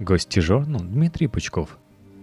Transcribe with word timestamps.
Гость 0.00 0.28
T-Journal 0.28 0.82
Дмитрий 0.82 1.28
Пучков. 1.28 1.78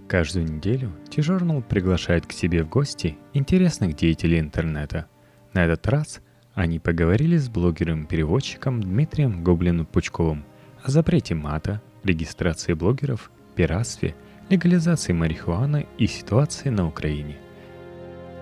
Каждую 0.10 0.46
неделю 0.46 0.92
T-Journal 1.10 1.64
приглашает 1.64 2.26
к 2.26 2.34
себе 2.34 2.66
в 2.66 2.70
гости 2.70 3.18
интересных 3.34 3.96
деятелей 3.96 4.42
интернета. 4.42 5.08
На 5.54 5.64
этот 5.64 5.88
раз 5.88 6.20
они 6.54 6.80
поговорили 6.80 7.38
с 7.38 7.48
блогером-переводчиком 7.48 8.82
Дмитрием 8.82 9.42
Гоблиным 9.42 9.86
Пучковым 9.86 10.44
о 10.84 10.92
запрете 10.92 11.34
мата, 11.34 11.82
регистрации 12.04 12.74
блогеров, 12.74 13.32
пиратстве, 13.56 14.16
легализации 14.50 15.14
марихуаны 15.14 15.88
и 15.98 16.08
ситуации 16.08 16.68
на 16.68 16.86
Украине. 16.86 17.38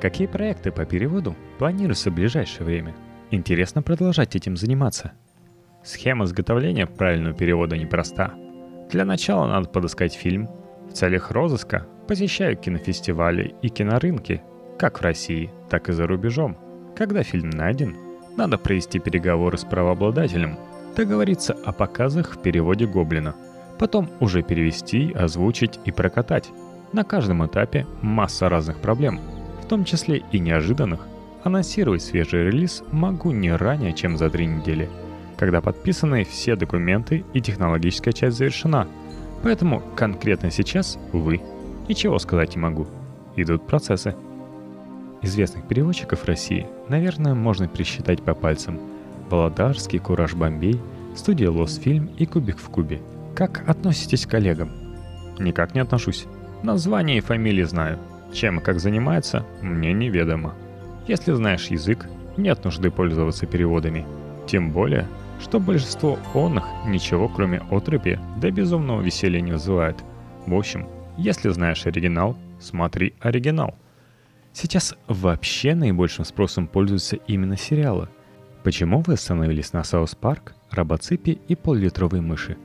Какие 0.01 0.25
проекты 0.25 0.71
по 0.71 0.85
переводу 0.85 1.35
планируются 1.59 2.09
в 2.09 2.15
ближайшее 2.15 2.65
время? 2.65 2.95
Интересно 3.29 3.83
продолжать 3.83 4.35
этим 4.35 4.57
заниматься. 4.57 5.11
Схема 5.83 6.25
изготовления 6.25 6.87
правильного 6.87 7.35
перевода 7.35 7.77
непроста– 7.77 8.33
для 8.89 9.05
начала 9.05 9.45
надо 9.47 9.69
подыскать 9.69 10.13
фильм. 10.13 10.49
В 10.89 10.93
целях 10.93 11.31
розыска 11.31 11.85
посещаю 12.07 12.57
кинофестивали 12.57 13.53
и 13.61 13.69
кинорынки, 13.69 14.41
как 14.79 14.99
в 14.99 15.03
России, 15.03 15.51
так 15.69 15.89
и 15.89 15.93
за 15.93 16.07
рубежом. 16.07 16.57
Когда 16.95 17.21
фильм 17.21 17.51
найден, 17.51 17.95
надо 18.35 18.57
провести 18.57 18.99
переговоры 18.99 19.57
с 19.57 19.63
правообладателем, 19.63 20.57
договориться 20.95 21.53
о 21.53 21.71
показах 21.71 22.35
в 22.35 22.41
переводе 22.41 22.87
Гоблина, 22.87 23.35
потом 23.77 24.09
уже 24.19 24.41
перевести, 24.41 25.13
озвучить 25.13 25.79
и 25.85 25.91
прокатать. 25.91 26.49
На 26.91 27.03
каждом 27.03 27.45
этапе 27.45 27.85
масса 28.01 28.49
разных 28.49 28.79
проблем, 28.79 29.19
в 29.61 29.67
том 29.67 29.85
числе 29.85 30.23
и 30.31 30.39
неожиданных. 30.39 31.07
Анонсировать 31.43 32.01
свежий 32.01 32.45
релиз 32.45 32.83
могу 32.91 33.31
не 33.31 33.55
ранее, 33.55 33.93
чем 33.93 34.17
за 34.17 34.29
три 34.31 34.47
недели– 34.47 34.89
когда 35.39 35.61
подписаны 35.61 36.25
все 36.25 36.57
документы 36.57 37.23
и 37.33 37.39
технологическая 37.39 38.11
часть 38.11 38.37
завершена. 38.37 38.89
Поэтому 39.41 39.81
конкретно 39.95 40.51
сейчас, 40.51 40.99
увы, 41.13 41.39
ничего 41.87 42.19
сказать 42.19 42.57
не 42.57 42.61
могу. 42.61 42.87
Идут 43.37 43.65
процессы. 43.65 44.15
Известных 45.21 45.65
переводчиков 45.65 46.25
России, 46.25 46.67
наверное, 46.89 47.35
можно 47.35 47.69
пересчитать 47.69 48.21
по 48.21 48.33
пальцам. 48.33 48.81
Володарский, 49.29 49.99
Кураж 49.99 50.33
Бомбей, 50.33 50.81
студия 51.15 51.49
Лосфильм 51.49 52.09
и 52.17 52.25
Кубик 52.25 52.57
в 52.57 52.67
Кубе. 52.67 52.99
Как 53.33 53.63
относитесь 53.69 54.25
к 54.25 54.31
коллегам? 54.31 54.71
Никак 55.39 55.73
не 55.73 55.79
отношусь. 55.79 56.25
Название 56.63 57.19
и 57.19 57.21
фамилии 57.21 57.63
знаю. 57.63 57.97
Чем 58.33 58.59
и 58.59 58.61
как 58.61 58.81
занимается, 58.81 59.45
мне 59.61 59.93
неведомо. 59.93 60.53
Если 61.07 61.31
знаешь 61.31 61.67
язык, 61.67 62.09
нет 62.35 62.65
нужды 62.65 62.91
пользоваться 62.91 63.45
переводами. 63.45 64.05
Тем 64.47 64.71
более, 64.71 65.07
что 65.39 65.59
большинство 65.59 66.19
оных 66.33 66.65
ничего 66.85 67.27
кроме 67.27 67.61
оторопи 67.71 68.19
до 68.37 68.51
безумного 68.51 69.01
веселья 69.01 69.41
не 69.41 69.51
вызывает. 69.51 70.03
В 70.45 70.53
общем, 70.53 70.87
если 71.17 71.49
знаешь 71.49 71.85
оригинал, 71.85 72.37
смотри 72.59 73.13
оригинал. 73.19 73.75
Сейчас 74.53 74.95
вообще 75.07 75.75
наибольшим 75.75 76.25
спросом 76.25 76.67
пользуются 76.67 77.15
именно 77.15 77.57
сериалы. 77.57 78.09
Почему 78.63 79.01
вы 79.01 79.13
остановились 79.13 79.73
на 79.73 79.83
South 79.83 80.15
Park, 80.15 80.53
Робоципе 80.71 81.33
и 81.47 81.55
поллитровой 81.55 82.21
мыши? 82.21 82.57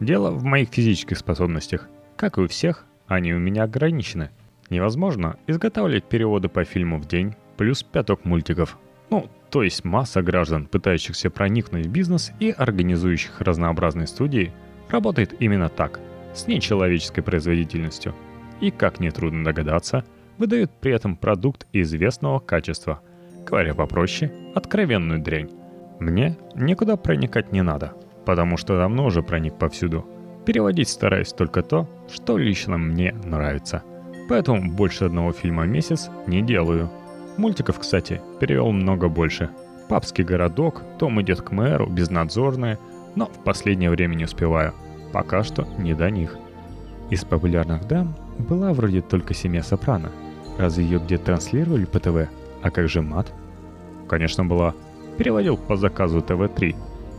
Дело 0.00 0.30
в 0.30 0.44
моих 0.44 0.68
физических 0.68 1.18
способностях. 1.18 1.88
Как 2.16 2.36
и 2.36 2.42
у 2.42 2.48
всех, 2.48 2.84
они 3.06 3.32
у 3.32 3.38
меня 3.38 3.62
ограничены. 3.62 4.30
Невозможно 4.70 5.36
изготавливать 5.46 6.04
переводы 6.04 6.48
по 6.48 6.64
фильму 6.64 6.98
в 6.98 7.06
день, 7.06 7.34
плюс 7.56 7.82
пяток 7.82 8.24
мультиков. 8.24 8.78
Ну, 9.10 9.30
то 9.54 9.62
есть 9.62 9.84
масса 9.84 10.20
граждан, 10.20 10.66
пытающихся 10.66 11.30
проникнуть 11.30 11.86
в 11.86 11.88
бизнес 11.88 12.32
и 12.40 12.50
организующих 12.50 13.40
разнообразные 13.40 14.08
студии, 14.08 14.52
работает 14.90 15.36
именно 15.38 15.68
так, 15.68 16.00
с 16.34 16.48
нечеловеческой 16.48 17.22
производительностью. 17.22 18.16
И, 18.60 18.72
как 18.72 18.98
нетрудно 18.98 19.44
догадаться, 19.44 20.04
выдают 20.38 20.72
при 20.80 20.92
этом 20.92 21.14
продукт 21.14 21.68
известного 21.72 22.40
качества. 22.40 23.00
Говоря 23.46 23.74
попроще, 23.74 24.32
откровенную 24.56 25.22
дрянь. 25.22 25.50
Мне 26.00 26.36
никуда 26.56 26.96
проникать 26.96 27.52
не 27.52 27.62
надо, 27.62 27.92
потому 28.26 28.56
что 28.56 28.76
давно 28.76 29.06
уже 29.06 29.22
проник 29.22 29.56
повсюду. 29.56 30.04
Переводить 30.44 30.88
стараюсь 30.88 31.32
только 31.32 31.62
то, 31.62 31.88
что 32.12 32.38
лично 32.38 32.76
мне 32.76 33.12
нравится. 33.24 33.84
Поэтому 34.28 34.72
больше 34.72 35.04
одного 35.04 35.30
фильма 35.30 35.62
в 35.62 35.68
месяц 35.68 36.10
не 36.26 36.42
делаю– 36.42 36.90
Мультиков, 37.36 37.80
кстати, 37.80 38.20
перевел 38.38 38.70
много 38.70 39.08
больше. 39.08 39.50
«Папский 39.88 40.24
городок», 40.24 40.82
«Том 40.98 41.20
идет 41.20 41.42
к 41.42 41.50
мэру», 41.50 41.86
«Безнадзорные», 41.88 42.78
но 43.16 43.26
в 43.26 43.42
последнее 43.44 43.90
время 43.90 44.14
не 44.14 44.24
успеваю. 44.24 44.72
Пока 45.12 45.42
что 45.42 45.66
не 45.78 45.94
до 45.94 46.10
них. 46.10 46.36
Из 47.10 47.24
популярных 47.24 47.86
дам 47.86 48.14
была 48.38 48.72
вроде 48.72 49.02
только 49.02 49.34
«Семья 49.34 49.62
Сопрано». 49.62 50.10
Разве 50.58 50.84
ее 50.84 51.00
где 51.00 51.18
транслировали 51.18 51.84
по 51.84 51.98
ТВ? 51.98 52.28
А 52.62 52.70
как 52.70 52.88
же 52.88 53.02
мат? 53.02 53.32
Конечно, 54.08 54.44
была. 54.44 54.74
Переводил 55.18 55.56
по 55.56 55.76
заказу 55.76 56.22
ТВ-3. 56.22 56.76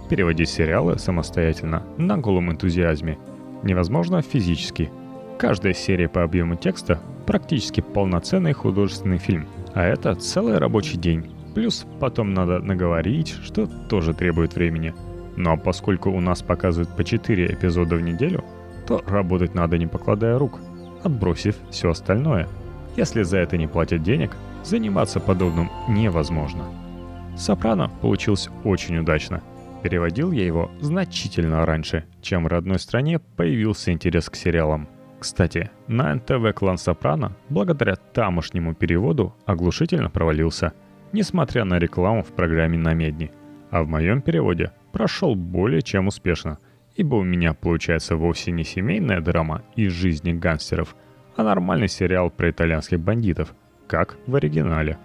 Переводить 0.09 0.49
сериалы 0.49 0.97
самостоятельно, 0.97 1.83
на 1.97 2.17
голом 2.17 2.51
энтузиазме. 2.51 3.17
Невозможно 3.63 4.21
физически. 4.21 4.89
Каждая 5.37 5.73
серия 5.73 6.07
по 6.07 6.23
объему 6.23 6.55
текста 6.55 6.99
практически 7.25 7.81
полноценный 7.81 8.53
художественный 8.53 9.17
фильм– 9.17 9.47
а 9.75 9.83
это 9.83 10.15
целый 10.15 10.57
рабочий 10.57 10.97
день. 10.97 11.25
Плюс 11.53 11.85
потом 11.99 12.33
надо 12.33 12.59
наговорить, 12.59 13.35
что 13.43 13.67
тоже 13.67 14.13
требует 14.13 14.55
времени. 14.55 14.93
Но 15.35 15.57
поскольку 15.57 16.09
у 16.09 16.21
нас 16.21 16.41
показывают 16.41 16.95
по 16.95 17.03
4 17.03 17.47
эпизода 17.47 17.95
в 17.95 18.01
неделю, 18.01 18.43
то 18.87 19.03
работать 19.05 19.53
надо 19.53 19.77
не 19.77 19.85
покладая 19.85 20.39
рук, 20.39 20.59
отбросив 21.03 21.57
все 21.69 21.89
остальное. 21.89 22.47
Если 22.95 23.23
за 23.23 23.37
это 23.37 23.57
не 23.57 23.67
платят 23.67 24.01
денег, 24.01 24.31
заниматься 24.63 25.19
подобным 25.19 25.69
невозможно. 25.89 26.63
«Сопрано» 27.37 27.91
получился 28.01 28.49
очень 28.63 28.97
удачно. 28.97 29.43
Переводил 29.83 30.31
я 30.31 30.45
его 30.45 30.71
значительно 30.79 31.65
раньше, 31.65 32.05
чем 32.21 32.45
в 32.45 32.47
родной 32.47 32.79
стране 32.79 33.19
появился 33.19 33.91
интерес 33.91 34.29
к 34.29 34.35
сериалам– 34.35 34.87
кстати, 35.25 35.71
на 35.87 36.13
НТВ 36.13 36.53
клан 36.53 36.77
Сопрано, 36.77 37.35
благодаря 37.49 37.95
тамошнему 37.95 38.75
переводу, 38.75 39.33
оглушительно 39.47 40.11
провалился, 40.11 40.73
несмотря 41.13 41.65
на 41.65 41.79
рекламу 41.79 42.21
в 42.21 42.27
программе 42.27 42.77
на 42.77 42.93
Медни. 42.93 43.31
А 43.71 43.81
в 43.81 43.87
моем 43.87 44.21
переводе 44.21 44.71
прошел 44.91 45.33
более 45.33 45.81
чем 45.81 46.05
успешно, 46.05 46.59
ибо 46.93 47.15
у 47.15 47.23
меня 47.23 47.55
получается 47.55 48.15
вовсе 48.15 48.51
не 48.51 48.63
семейная 48.63 49.19
драма 49.19 49.63
из 49.75 49.93
жизни 49.93 50.31
гангстеров, 50.31 50.95
а 51.35 51.41
нормальный 51.41 51.87
сериал 51.87 52.29
про 52.29 52.51
итальянских 52.51 52.99
бандитов, 52.99 53.55
как 53.87 54.17
в 54.27 54.35
оригинале. 54.35 54.99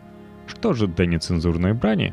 Что 0.46 0.74
же 0.74 0.86
до 0.86 1.06
нецензурной 1.06 1.72
брани? 1.72 2.12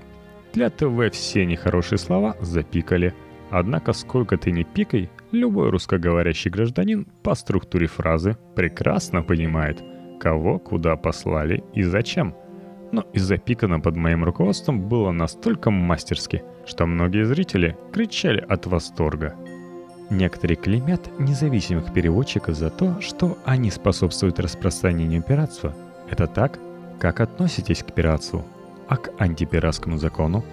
Для 0.53 0.69
ТВ 0.69 1.12
все 1.12 1.46
нехорошие 1.46 1.97
слова 1.97 2.38
запикали– 2.40 3.13
Однако 3.50 3.94
сколько 3.94 4.38
ты 4.38 4.51
ни 4.51 4.63
пикай, 4.63 5.09
любой 5.31 5.69
русскоговорящий 5.69 6.51
гражданин 6.51 7.07
по 7.23 7.35
структуре 7.35 7.88
фразы 7.88 8.38
прекрасно 8.55 9.23
понимает, 9.23 9.81
кого 10.19 10.59
куда 10.59 10.95
послали 10.95 11.63
и 11.73 11.83
зачем. 11.83 12.35
Но 12.91 13.05
и 13.13 13.19
запикано 13.19 13.79
под 13.79 13.97
моим 13.97 14.23
руководством 14.23 14.87
было 14.87 15.11
настолько 15.11 15.71
мастерски, 15.71 16.43
что 16.66 16.85
многие 16.85 17.25
зрители 17.25 17.77
кричали 17.91 18.39
от 18.47 18.66
восторга. 18.66 19.35
Некоторые 20.09 20.55
клеймят 20.55 21.19
независимых 21.19 21.93
переводчиков 21.93 22.55
за 22.55 22.69
то, 22.69 23.01
что 23.01 23.37
они 23.43 23.69
способствуют 23.69 24.39
распространению 24.39 25.21
пиратства. 25.21 25.75
Это 26.09 26.27
так? 26.27 26.59
Как 26.97 27.19
относитесь 27.19 27.83
к 27.83 27.93
пиратству? 27.93 28.45
А 28.87 28.95
к 28.95 29.11
антипиратскому 29.17 29.97
закону? 29.97 30.45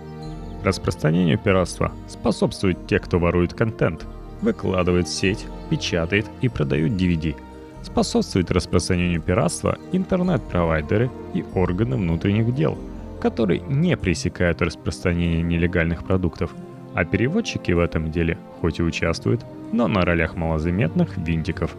Распространению 0.64 1.38
пиратства 1.38 1.92
способствуют 2.08 2.88
те, 2.88 2.98
кто 2.98 3.20
ворует 3.20 3.54
контент, 3.54 4.04
выкладывает 4.44 5.08
в 5.08 5.12
сеть, 5.12 5.46
печатает 5.70 6.26
и 6.40 6.48
продают 6.48 6.92
DVD. 6.92 7.34
Способствует 7.82 8.50
распространению 8.50 9.20
пиратства 9.20 9.78
интернет-провайдеры 9.92 11.10
и 11.34 11.44
органы 11.54 11.96
внутренних 11.96 12.54
дел, 12.54 12.78
которые 13.20 13.60
не 13.60 13.96
пресекают 13.96 14.62
распространение 14.62 15.42
нелегальных 15.42 16.04
продуктов, 16.04 16.54
а 16.94 17.04
переводчики 17.04 17.72
в 17.72 17.80
этом 17.80 18.10
деле 18.10 18.38
хоть 18.60 18.78
и 18.78 18.82
участвуют, 18.82 19.44
но 19.72 19.88
на 19.88 20.02
ролях 20.02 20.36
малозаметных 20.36 21.16
винтиков. 21.18 21.74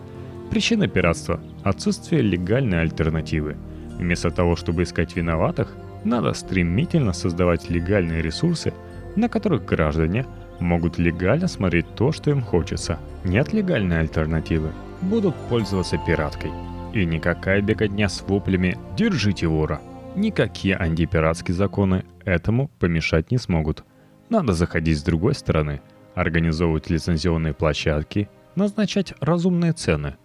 Причина 0.50 0.88
пиратства– 0.88 1.40
отсутствие 1.64 2.22
легальной 2.22 2.82
альтернативы. 2.82 3.56
Вместо 3.98 4.30
того, 4.30 4.56
чтобы 4.56 4.84
искать 4.84 5.16
виноватых, 5.16 5.76
надо 6.04 6.34
стремительно 6.34 7.14
создавать 7.14 7.70
легальные 7.70 8.22
ресурсы, 8.22 8.74
на 9.16 9.30
которых 9.30 9.66
граждане 9.66 10.26
могут 10.60 10.98
легально 10.98 11.48
смотреть 11.48 11.96
то, 11.96 12.12
что 12.12 12.32
им 12.32 12.42
хочется. 12.42 13.00
Нет 13.24 13.54
легальной 13.54 14.00
альтернативы. 14.00 14.72
Будут 15.02 15.36
пользоваться 15.50 15.98
пираткой. 15.98 16.52
И 16.94 17.06
никакая 17.06 17.62
беготня 17.62 18.10
с 18.10 18.22
воплями 18.22 18.78
«Держите 18.98 19.48
вора!» 19.48 19.82
Никакие 20.16 20.78
антипиратские 20.78 21.56
законы 21.56 22.06
этому 22.24 22.70
помешать 22.80 23.32
не 23.32 23.38
смогут. 23.38 23.84
Надо 24.30 24.54
заходить 24.54 24.98
с 24.98 25.04
другой 25.04 25.36
стороны, 25.36 25.82
организовывать 26.16 26.90
лицензионные 26.90 27.54
площадки, 27.54 28.30
назначать 28.56 29.14
разумные 29.20 29.74
цены. 29.74 30.16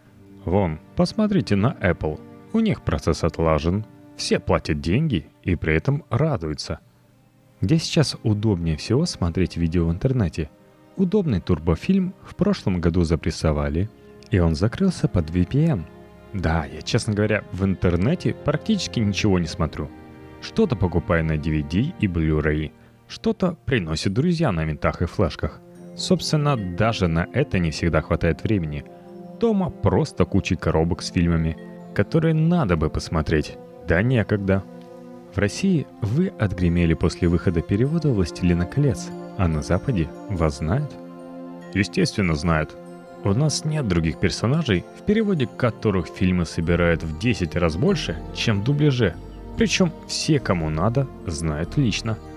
Вон, 0.44 0.79
посмотрите 0.94 1.56
на 1.56 1.76
Apple. 1.81 2.21
У 2.53 2.61
них 2.61 2.83
процесс 2.83 3.25
отлажен, 3.25 3.85
все 4.17 4.38
платят 4.38 4.81
деньги 4.81 5.26
и 5.43 5.56
при 5.56 5.75
этом 5.75 6.05
радуются. 6.09 6.81
Где 7.61 7.79
сейчас 7.79 8.17
удобнее 8.23 8.77
всего 8.77 9.07
смотреть 9.07 9.57
видео 9.57 9.87
в 9.87 9.93
интернете? 9.93 10.51
Удобный 10.97 11.41
турбофильм 11.41 12.15
в 12.23 12.35
прошлом 12.35 12.81
году 12.81 13.05
запрессовали, 13.05 13.91
и 14.31 14.39
он 14.39 14.55
закрылся 14.55 15.09
под 15.09 15.31
VPN. 15.31 15.85
Да, 16.33 16.65
я, 16.65 16.83
честно 16.83 17.15
говоря, 17.15 17.45
в 17.53 17.65
интернете 17.65 18.35
практически 18.35 19.01
ничего 19.01 19.39
не 19.39 19.47
смотрю. 19.47 19.91
Что-то 20.41 20.77
покупаю 20.77 21.25
на 21.25 21.33
DVD 21.33 21.93
и 21.99 22.07
Blu-ray, 22.07 22.73
что-то 23.09 23.57
приносят 23.65 24.12
друзья 24.12 24.53
на 24.53 24.65
винтах 24.65 25.03
и 25.03 25.07
флешках– 25.07 25.61
Собственно, 26.01 26.57
даже 26.57 27.09
на 27.09 27.29
это 27.35 27.59
не 27.59 27.71
всегда 27.71 28.01
хватает 28.01 28.43
времени. 28.43 28.85
Дома 29.39 29.69
просто 29.69 30.25
куча 30.25 30.57
коробок 30.57 31.03
с 31.03 31.11
фильмами, 31.11 31.59
которые 31.95 32.33
надо 32.33 32.79
бы 32.79 32.89
посмотреть. 32.89 33.59
Да 33.87 34.01
некогда. 34.01 34.65
В 35.35 35.38
России 35.38 35.87
вы 36.03 36.29
отгремели 36.38 36.94
после 36.94 37.29
выхода 37.29 37.62
перевода 37.62 38.09
«Властелина 38.09 38.67
колец», 38.67 39.09
а 39.38 39.49
на 39.49 39.62
Западе 39.62 40.09
вас 40.29 40.59
знают? 40.59 40.93
Естественно, 41.75 42.35
знают. 42.35 42.75
У 43.23 43.32
нас 43.32 43.65
нет 43.65 43.87
других 43.87 44.19
персонажей, 44.19 44.85
в 44.99 45.05
переводе 45.05 45.47
которых 45.47 46.09
фильмы 46.09 46.47
собирают 46.47 47.03
в 47.03 47.19
10 47.19 47.55
раз 47.56 47.77
больше, 47.77 48.19
чем 48.35 48.61
в 48.61 48.65
дубляже. 48.65 49.15
Причем 49.56 49.93
все, 50.09 50.41
кому 50.41 50.71
надо, 50.71 51.06
знают 51.27 51.76
лично– 51.76 52.19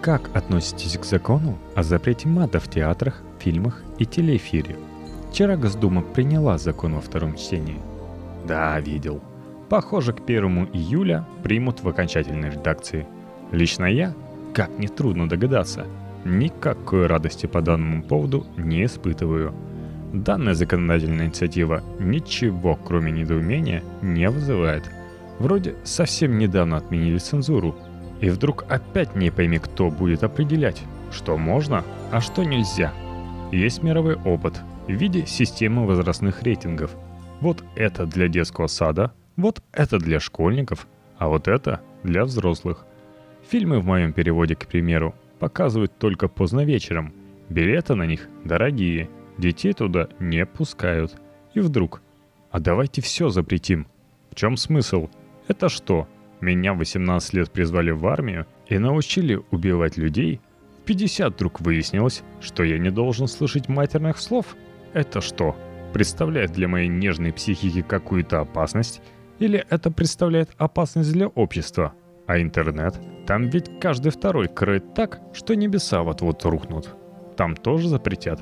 как 0.00 0.30
относитесь 0.36 0.98
к 0.98 1.04
закону 1.04 1.58
о 1.74 1.82
запрете 1.82 2.28
мата 2.28 2.60
в 2.60 2.68
театрах, 2.68 3.22
фильмах 3.40 3.82
и 3.98 4.04
телеэфире? 4.04 4.76
Вчера 5.32 5.56
Госдума 5.56 6.02
приняла 6.02 6.58
закон 6.58 6.94
во 6.94 7.00
втором 7.00 7.34
чтении. 7.34 7.80
Да, 8.46 8.78
видел. 8.78 9.20
Похоже, 9.68 10.12
к 10.12 10.20
1 10.20 10.68
июля 10.72 11.24
примут 11.42 11.82
в 11.82 11.88
окончательной 11.88 12.50
редакции. 12.50 13.06
Лично 13.50 13.86
я, 13.86 14.14
как 14.54 14.70
нетрудно 14.78 15.28
догадаться, 15.28 15.86
никакой 16.24 17.06
радости 17.06 17.46
по 17.46 17.60
данному 17.60 18.02
поводу 18.02 18.46
не 18.56 18.84
испытываю. 18.84 19.54
Данная 20.12 20.54
законодательная 20.54 21.26
инициатива 21.26 21.82
ничего, 21.98 22.76
кроме 22.76 23.10
недоумения, 23.10 23.82
не 24.02 24.30
вызывает. 24.30 24.88
Вроде 25.40 25.74
совсем 25.84 26.38
недавно 26.38 26.76
отменили 26.76 27.18
цензуру, 27.18 27.76
и 28.20 28.30
вдруг 28.30 28.64
опять 28.68 29.14
не 29.16 29.30
пойми, 29.30 29.58
кто 29.58 29.90
будет 29.90 30.22
определять, 30.22 30.82
что 31.10 31.36
можно, 31.36 31.84
а 32.12 32.20
что 32.20 32.44
нельзя. 32.44 32.92
Есть 33.52 33.82
мировой 33.82 34.14
опыт 34.14 34.54
в 34.86 34.92
виде 34.92 35.26
системы 35.26 35.86
возрастных 35.86 36.42
рейтингов. 36.42 36.92
Вот 37.40 37.62
это 37.74 38.06
для 38.06 38.28
детского 38.28 38.68
сада, 38.68 39.12
вот 39.36 39.62
это 39.72 39.98
для 39.98 40.20
школьников, 40.20 40.86
а 41.18 41.28
вот 41.28 41.48
это 41.48 41.80
для 42.02 42.24
взрослых. 42.24 42.86
Фильмы 43.48 43.80
в 43.80 43.86
моем 43.86 44.12
переводе, 44.12 44.56
к 44.56 44.66
примеру, 44.66 45.14
показывают 45.38 45.96
только 45.98 46.28
поздно 46.28 46.64
вечером. 46.64 47.12
Билеты 47.48 47.94
на 47.94 48.06
них 48.06 48.28
дорогие, 48.44 49.08
детей 49.38 49.72
туда 49.72 50.08
не 50.18 50.44
пускают. 50.46 51.16
И 51.54 51.60
вдруг, 51.60 52.02
а 52.50 52.58
давайте 52.58 53.02
все 53.02 53.28
запретим. 53.28 53.86
В 54.30 54.34
чем 54.34 54.56
смысл? 54.56 55.08
Это 55.48 55.68
что, 55.68 56.08
меня 56.40 56.74
в 56.74 56.78
18 56.78 57.34
лет 57.34 57.50
призвали 57.50 57.90
в 57.90 58.06
армию 58.06 58.46
и 58.66 58.78
научили 58.78 59.40
убивать 59.50 59.96
людей. 59.96 60.40
В 60.80 60.84
50 60.84 61.34
вдруг 61.34 61.60
выяснилось, 61.60 62.22
что 62.40 62.64
я 62.64 62.78
не 62.78 62.90
должен 62.90 63.28
слышать 63.28 63.68
матерных 63.68 64.18
слов. 64.18 64.56
Это 64.92 65.20
что, 65.20 65.56
представляет 65.92 66.52
для 66.52 66.68
моей 66.68 66.88
нежной 66.88 67.32
психики 67.32 67.82
какую-то 67.82 68.40
опасность? 68.40 69.00
Или 69.38 69.64
это 69.68 69.90
представляет 69.90 70.50
опасность 70.56 71.12
для 71.12 71.28
общества? 71.28 71.92
А 72.26 72.40
интернет? 72.40 72.98
Там 73.26 73.48
ведь 73.48 73.80
каждый 73.80 74.10
второй 74.10 74.48
крыт 74.48 74.94
так, 74.94 75.20
что 75.32 75.54
небеса 75.54 76.02
вот-вот 76.02 76.44
рухнут. 76.44 76.94
Там 77.36 77.54
тоже 77.54 77.88
запретят. 77.88 78.40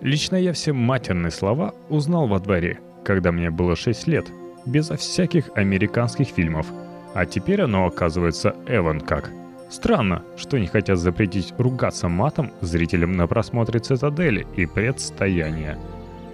Лично 0.00 0.36
я 0.36 0.52
все 0.52 0.72
матерные 0.72 1.30
слова 1.30 1.74
узнал 1.88 2.28
во 2.28 2.38
дворе, 2.38 2.78
когда 3.04 3.32
мне 3.32 3.50
было 3.50 3.76
6 3.76 4.06
лет, 4.06 4.26
безо 4.64 4.96
всяких 4.96 5.50
американских 5.56 6.28
фильмов– 6.28 6.66
а 7.16 7.24
теперь 7.24 7.62
оно 7.62 7.86
оказывается 7.86 8.54
Эван 8.66 9.00
как. 9.00 9.30
Странно, 9.70 10.22
что 10.36 10.58
не 10.58 10.66
хотят 10.66 10.98
запретить 10.98 11.54
ругаться 11.56 12.08
матом 12.08 12.52
зрителям 12.60 13.12
на 13.12 13.26
просмотре 13.26 13.80
«Цитадели» 13.80 14.46
и 14.54 14.66
«Предстояния». 14.66 15.78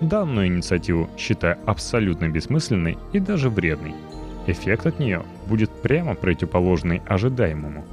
Данную 0.02 0.48
инициативу 0.48 1.08
считаю 1.16 1.56
абсолютно 1.64 2.28
бессмысленной 2.28 2.98
и 3.14 3.20
даже 3.20 3.48
вредной. 3.48 3.94
Эффект 4.46 4.86
от 4.86 4.98
нее 4.98 5.22
будет 5.46 5.70
прямо 5.70 6.14
противоположный 6.14 7.00
ожидаемому. 7.06 7.84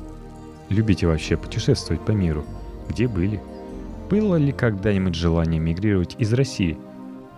Любите 0.68 1.08
вообще 1.08 1.38
путешествовать 1.38 2.04
по 2.04 2.12
миру? 2.12 2.44
Где 2.90 3.08
были? 3.08 3.40
Было 4.10 4.36
ли 4.36 4.52
когда-нибудь 4.52 5.16
желание 5.16 5.62
мигрировать 5.62 6.16
из 6.18 6.34
России? 6.34 6.78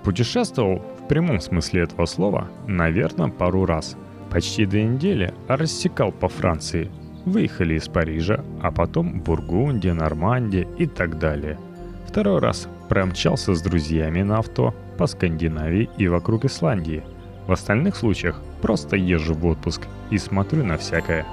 Путешествовал 0.04 0.82
в 1.00 1.08
прямом 1.08 1.40
смысле 1.40 1.84
этого 1.84 2.08
слова, 2.08 2.50
наверное, 2.66 3.28
пару 3.30 3.66
раз– 3.66 3.96
Почти 4.32 4.66
две 4.66 4.86
недели 4.86 5.34
рассекал 5.50 6.14
по 6.14 6.30
Франции. 6.30 6.90
Выехали 7.26 7.76
из 7.76 7.90
Парижа, 7.90 8.46
а 8.62 8.72
потом 8.72 9.20
Бургундия, 9.20 9.94
Нормандия 9.94 10.66
и 10.78 10.86
так 10.86 11.20
далее. 11.20 11.60
Второй 12.08 12.40
раз 12.40 12.70
промчался 12.92 13.56
с 13.56 13.62
друзьями 13.62 14.22
на 14.22 14.40
авто 14.40 14.76
по 14.98 15.08
Скандинавии 15.08 15.90
и 15.98 16.10
вокруг 16.10 16.44
Исландии. 16.44 17.04
В 17.48 17.54
остальных 17.54 17.96
случаях 17.96 18.42
просто 18.62 18.98
езжу 18.98 19.34
в 19.34 19.46
отпуск 19.46 19.88
и 20.10 20.18
смотрю 20.18 20.66
на 20.66 20.78
всякое. 20.78 21.26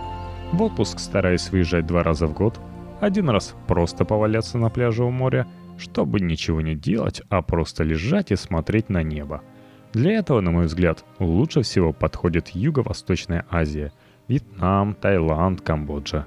В 0.52 0.62
отпуск 0.62 1.00
стараюсь 1.00 1.50
выезжать 1.50 1.84
два 1.84 2.04
раза 2.04 2.28
в 2.28 2.32
год. 2.32 2.60
Один 3.00 3.28
раз 3.28 3.56
просто 3.66 4.04
поваляться 4.04 4.56
на 4.56 4.70
пляже 4.70 5.02
у 5.02 5.10
моря, 5.10 5.48
чтобы 5.78 6.20
ничего 6.20 6.60
не 6.60 6.76
делать, 6.76 7.22
а 7.28 7.42
просто 7.42 7.82
лежать 7.82 8.30
и 8.30 8.36
смотреть 8.36 8.88
на 8.88 9.02
небо– 9.02 9.42
для 9.92 10.12
этого, 10.12 10.40
на 10.42 10.50
мой 10.50 10.66
взгляд, 10.66 11.04
лучше 11.18 11.62
всего 11.62 11.92
подходит 11.94 12.48
Юго-Восточная 12.48 13.46
Азия, 13.50 13.90
Вьетнам, 14.28 14.94
Таиланд, 14.94 15.62
Камбоджа. 15.62 16.26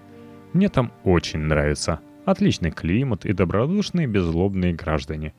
Мне 0.54 0.68
там 0.68 0.92
очень 1.04 1.42
нравится. 1.42 2.00
Отличный 2.32 2.72
климат 2.72 3.26
и 3.26 3.34
добродушные 3.34 4.08
беззлобные 4.08 4.74
граждане. 4.74 5.34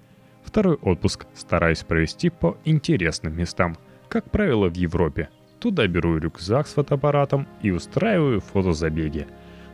Второй 0.44 0.74
отпуск 0.74 1.24
стараюсь 1.32 1.84
провести 1.84 2.28
по 2.28 2.58
интересным 2.66 3.34
местам, 3.34 3.78
как 4.10 4.30
правило 4.30 4.68
в 4.68 4.76
Европе. 4.76 5.30
Туда 5.58 5.86
беру 5.86 6.18
рюкзак 6.18 6.66
с 6.66 6.74
фотоаппаратом 6.74 7.48
и 7.62 7.70
устраиваю 7.70 8.42
фотозабеги. 8.42 9.26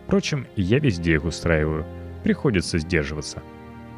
Впрочем, 0.04 0.46
я 0.54 0.78
везде 0.78 1.14
их 1.14 1.24
устраиваю. 1.24 1.84
Приходится 2.22 2.78
сдерживаться. 2.78 3.42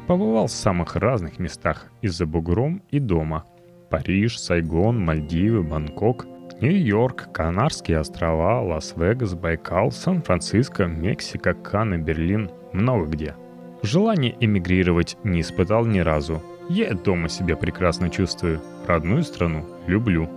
Побывал 0.07 0.47
в 0.47 0.51
самых 0.51 0.95
разных 0.95 1.37
местах, 1.37 1.91
и 2.01 2.07
за 2.07 2.25
бугром, 2.25 2.81
и 2.89 2.97
дома– 2.97 3.45
Париж, 3.91 4.39
Сайгон, 4.39 4.99
Мальдивы, 4.99 5.61
Бангкок, 5.61 6.25
Нью-Йорк, 6.59 7.31
Канарские 7.31 7.99
острова, 7.99 8.61
Лас-Вегас, 8.63 9.35
Байкал, 9.35 9.91
Сан-Франциско, 9.91 10.87
Мексика, 10.87 11.53
Канны, 11.53 11.97
Берлин, 11.99 12.49
много 12.73 13.05
где. 13.05 13.35
Желание 13.81 14.35
эмигрировать 14.39 15.17
не 15.23 15.41
испытал 15.41 15.85
ни 15.85 15.99
разу. 15.99 16.41
Я 16.69 16.93
дома 16.93 17.29
себя 17.29 17.55
прекрасно 17.55 18.09
чувствую. 18.09 18.61
Родную 18.87 19.23
страну 19.23 19.65
люблю. 19.87 20.29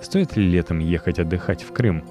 Стоит 0.00 0.36
ли 0.36 0.48
летом 0.48 0.78
ехать 0.78 1.18
отдыхать 1.18 1.62
в 1.62 1.72
Крым? 1.72 2.04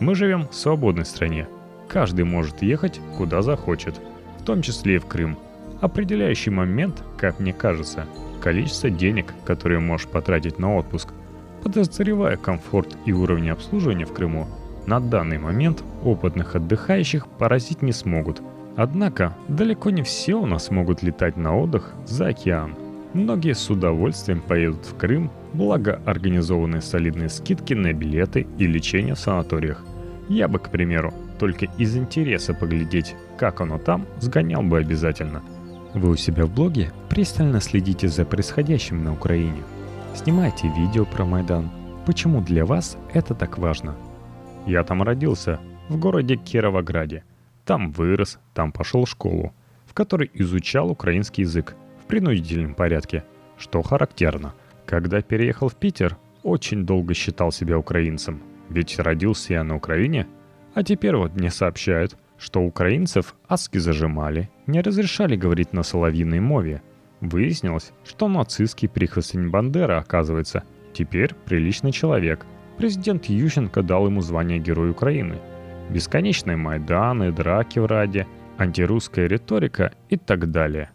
Мы 0.00 0.14
живем 0.14 0.48
в 0.48 0.54
свободной 0.54 1.04
стране. 1.04 1.48
Каждый 1.88 2.24
может 2.24 2.62
ехать 2.62 3.00
куда 3.16 3.42
захочет, 3.42 4.00
в 4.38 4.44
том 4.44 4.62
числе 4.62 4.96
и 4.96 4.98
в 4.98 5.06
Крым. 5.06 5.38
Определяющий 5.80 6.50
момент, 6.50 7.02
как 7.18 7.38
мне 7.38 7.52
кажется– 7.52 8.06
количество 8.46 8.90
денег, 8.90 9.34
которые 9.44 9.80
можешь 9.80 10.06
потратить 10.06 10.60
на 10.60 10.76
отпуск. 10.76 11.08
Подозревая 11.64 12.36
комфорт 12.36 12.96
и 13.04 13.12
уровень 13.12 13.50
обслуживания 13.50 14.06
в 14.06 14.12
Крыму, 14.12 14.46
на 14.86 15.00
данный 15.00 15.38
момент 15.38 15.82
опытных 16.04 16.54
отдыхающих 16.54 17.26
поразить 17.26 17.82
не 17.82 17.90
смогут. 17.90 18.40
Однако, 18.76 19.34
далеко 19.48 19.90
не 19.90 20.02
все 20.02 20.34
у 20.34 20.46
нас 20.46 20.70
могут 20.70 21.02
летать 21.02 21.36
на 21.36 21.56
отдых 21.56 21.94
за 22.04 22.28
океан. 22.28 22.74
Многие 23.14 23.54
с 23.54 23.70
удовольствием 23.70 24.40
поедут 24.40 24.84
в 24.84 24.96
Крым, 24.96 25.30
благо 25.54 26.00
организованы 26.04 26.82
солидные 26.82 27.30
скидки 27.30 27.72
на 27.72 27.92
билеты 27.92 28.46
и 28.58 28.66
лечение 28.66 29.14
в 29.14 29.18
санаториях. 29.18 29.84
Я 30.28 30.48
бы, 30.48 30.58
к 30.58 30.70
примеру, 30.70 31.14
только 31.38 31.66
из 31.78 31.96
интереса 31.96 32.52
поглядеть, 32.52 33.14
как 33.38 33.60
оно 33.60 33.78
там, 33.78 34.06
сгонял 34.20 34.62
бы 34.62 34.78
обязательно– 34.78 35.42
вы 35.96 36.10
у 36.10 36.16
себя 36.16 36.44
в 36.44 36.52
блоге 36.52 36.92
пристально 37.08 37.62
следите 37.62 38.08
за 38.08 38.26
происходящим 38.26 39.02
на 39.02 39.14
Украине. 39.14 39.62
Снимайте 40.14 40.68
видео 40.76 41.06
про 41.06 41.24
Майдан. 41.24 41.70
Почему 42.04 42.42
для 42.42 42.66
вас 42.66 42.98
это 43.14 43.34
так 43.34 43.56
важно? 43.56 43.94
Я 44.66 44.84
там 44.84 45.02
родился, 45.02 45.58
в 45.88 45.98
городе 45.98 46.36
Кировограде. 46.36 47.24
Там 47.66 47.90
вырос, 47.90 48.38
там 48.54 48.70
пошел 48.70 49.04
в 49.04 49.10
школу, 49.10 49.52
в 49.86 49.92
которой 49.92 50.30
изучал 50.32 50.90
украинский 50.90 51.42
язык 51.42 51.74
в 52.00 52.06
принудительном 52.06 52.74
порядке. 52.74 53.24
что 53.58 53.82
характерно. 53.82 54.54
Когда 54.84 55.22
переехал 55.22 55.68
в 55.68 55.76
Питер, 55.76 56.18
очень 56.42 56.84
долго 56.84 57.14
считал 57.14 57.50
себя 57.50 57.78
украинцем. 57.78 58.42
Ведь 58.68 58.98
родился 58.98 59.54
я 59.54 59.64
на 59.64 59.76
Украине, 59.76 60.26
а 60.74 60.84
теперь 60.84 61.16
вот 61.16 61.34
мне 61.34 61.50
сообщают, 61.50 62.18
что 62.36 62.60
украинцев 62.60 63.34
аски 63.48 63.78
зажимали, 63.78 64.50
не 64.66 64.82
разрешали 64.82 65.36
говорить 65.36 65.72
на 65.72 65.82
соловьиной 65.82 66.40
мове. 66.40 66.82
Выяснилось, 67.22 67.92
что 68.04 68.28
нацистский 68.28 68.90
прихвостень 68.90 69.48
Бандера, 69.48 69.98
оказывается, 69.98 70.64
теперь 70.92 71.34
приличный 71.46 71.92
человек. 71.92 72.44
Президент 72.76 73.24
Ющенко 73.24 73.82
дал 73.82 74.06
ему 74.06 74.20
звание 74.20 74.58
Герой 74.58 74.90
Украины. 74.90 75.38
Бесконечные 75.90 76.56
Майданы, 76.56 77.32
драки 77.32 77.78
в 77.78 77.86
Раде, 77.86 78.26
антирусская 78.58 79.26
риторика 79.26 79.92
и 80.08 80.16
так 80.16 80.50
далее. 80.50 80.90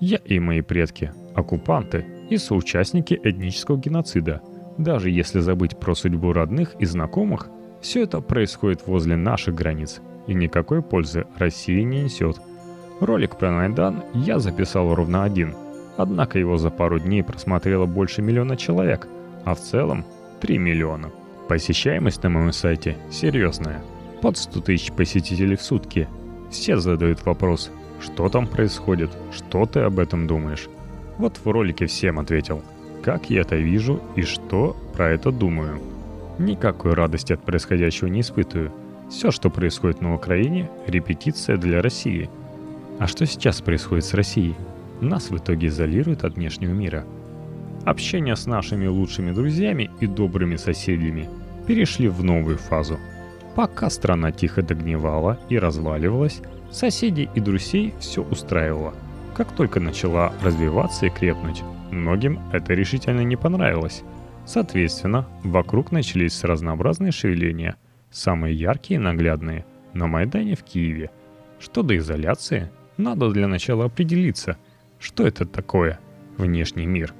Я 0.00 0.18
и 0.18 0.38
мои 0.38 0.60
предки– 0.60 1.12
оккупанты 1.34 2.04
и 2.30 2.36
соучастники 2.36 3.18
этнического 3.22 3.78
геноцида. 3.78 4.42
Даже 4.78 5.10
если 5.10 5.40
забыть 5.40 5.78
про 5.78 5.94
судьбу 5.94 6.32
родных 6.32 6.74
и 6.78 6.84
знакомых, 6.84 7.48
все 7.80 8.02
это 8.02 8.20
происходит 8.20 8.86
возле 8.86 9.16
наших 9.16 9.54
границ– 9.54 10.00
и 10.26 10.34
никакой 10.34 10.82
пользы 10.82 11.26
России 11.38 11.80
не 11.82 12.04
несет. 12.04 12.40
Ролик 13.00 13.36
про 13.36 13.52
Найдан 13.52 14.04
я 14.14 14.38
записал 14.38 14.94
ровно 14.94 15.24
один, 15.24 15.54
однако 15.96 16.38
его 16.38 16.56
за 16.56 16.70
пару 16.70 16.98
дней 16.98 17.22
просмотрело 17.22 17.86
больше 17.86 18.22
миллиона 18.22 18.56
человек, 18.56 19.06
а 19.44 19.54
в 19.54 19.60
целом 19.60 20.04
3 20.40 20.58
миллиона. 20.58 21.10
Посещаемость 21.48 22.22
на 22.22 22.30
моем 22.30 22.52
сайте 22.52 22.96
серьезная. 23.10 23.82
Под 24.22 24.38
100 24.38 24.60
тысяч 24.60 24.92
посетителей 24.92 25.56
в 25.56 25.62
сутки. 25.62 26.08
Все 26.50 26.78
задают 26.78 27.24
вопрос, 27.24 27.70
что 28.00 28.28
там 28.28 28.46
происходит, 28.46 29.10
что 29.32 29.66
ты 29.66 29.80
об 29.80 29.98
этом 29.98 30.26
думаешь. 30.26 30.68
Вот 31.18 31.38
в 31.42 31.50
ролике 31.50 31.86
всем 31.86 32.18
ответил, 32.18 32.62
как 33.02 33.30
я 33.30 33.42
это 33.42 33.56
вижу 33.56 34.00
и 34.16 34.22
что 34.22 34.76
про 34.94 35.10
это 35.10 35.30
думаю. 35.30 35.80
Никакой 36.38 36.94
радости 36.94 37.32
от 37.32 37.42
происходящего 37.42 38.08
не 38.08 38.20
испытываю– 38.20 38.72
все, 39.08 39.30
что 39.30 39.50
происходит 39.50 40.00
на 40.00 40.14
Украине, 40.14 40.68
репетиция 40.86 41.56
для 41.56 41.80
России. 41.80 42.28
А 42.98 43.06
что 43.06 43.24
сейчас 43.24 43.60
происходит 43.60 44.04
с 44.04 44.14
Россией? 44.14 44.56
Нас 45.00 45.30
в 45.30 45.36
итоге 45.36 45.68
изолируют 45.68 46.24
от 46.24 46.34
внешнего 46.34 46.72
мира. 46.72 47.04
Общение 47.84 48.34
с 48.34 48.46
нашими 48.46 48.86
лучшими 48.86 49.30
друзьями 49.30 49.90
и 50.00 50.06
добрыми 50.06 50.56
соседями 50.56 51.28
перешли 51.66 52.08
в 52.08 52.24
новую 52.24 52.58
фазу. 52.58 52.98
Пока 53.56 53.90
страна 53.90 54.30
тихо 54.30 54.62
догнивала 54.62 55.40
и 55.48 55.58
разваливалась, 55.58 56.40
соседей 56.70 57.28
и 57.34 57.40
друзей 57.40 57.94
все 57.98 58.22
устраивало. 58.22 58.94
Как 59.34 59.50
только 59.50 59.80
начала 59.80 60.32
развиваться 60.42 61.06
и 61.06 61.10
крепнуть, 61.10 61.62
многим 61.90 62.38
это 62.52 62.74
решительно 62.74 63.22
не 63.22 63.34
понравилось. 63.36 64.04
Соответственно, 64.44 65.26
вокруг 65.42 65.90
начались 65.90 66.44
разнообразные 66.44 67.10
шевеления– 67.10 67.76
Самые 68.10 68.54
яркие 68.54 68.98
и 68.98 69.02
наглядные– 69.02 69.66
на 69.92 70.06
Майдане 70.06 70.54
в 70.54 70.62
Киеве. 70.62 71.10
Что 71.58 71.82
до 71.82 71.96
изоляции, 71.98 72.70
надо 72.96 73.30
для 73.30 73.48
начала 73.48 73.84
определиться, 73.84 74.56
что 74.98 75.26
это 75.26 75.44
такое 75.44 75.98
внешний 76.38 76.86
мир. 76.86 77.12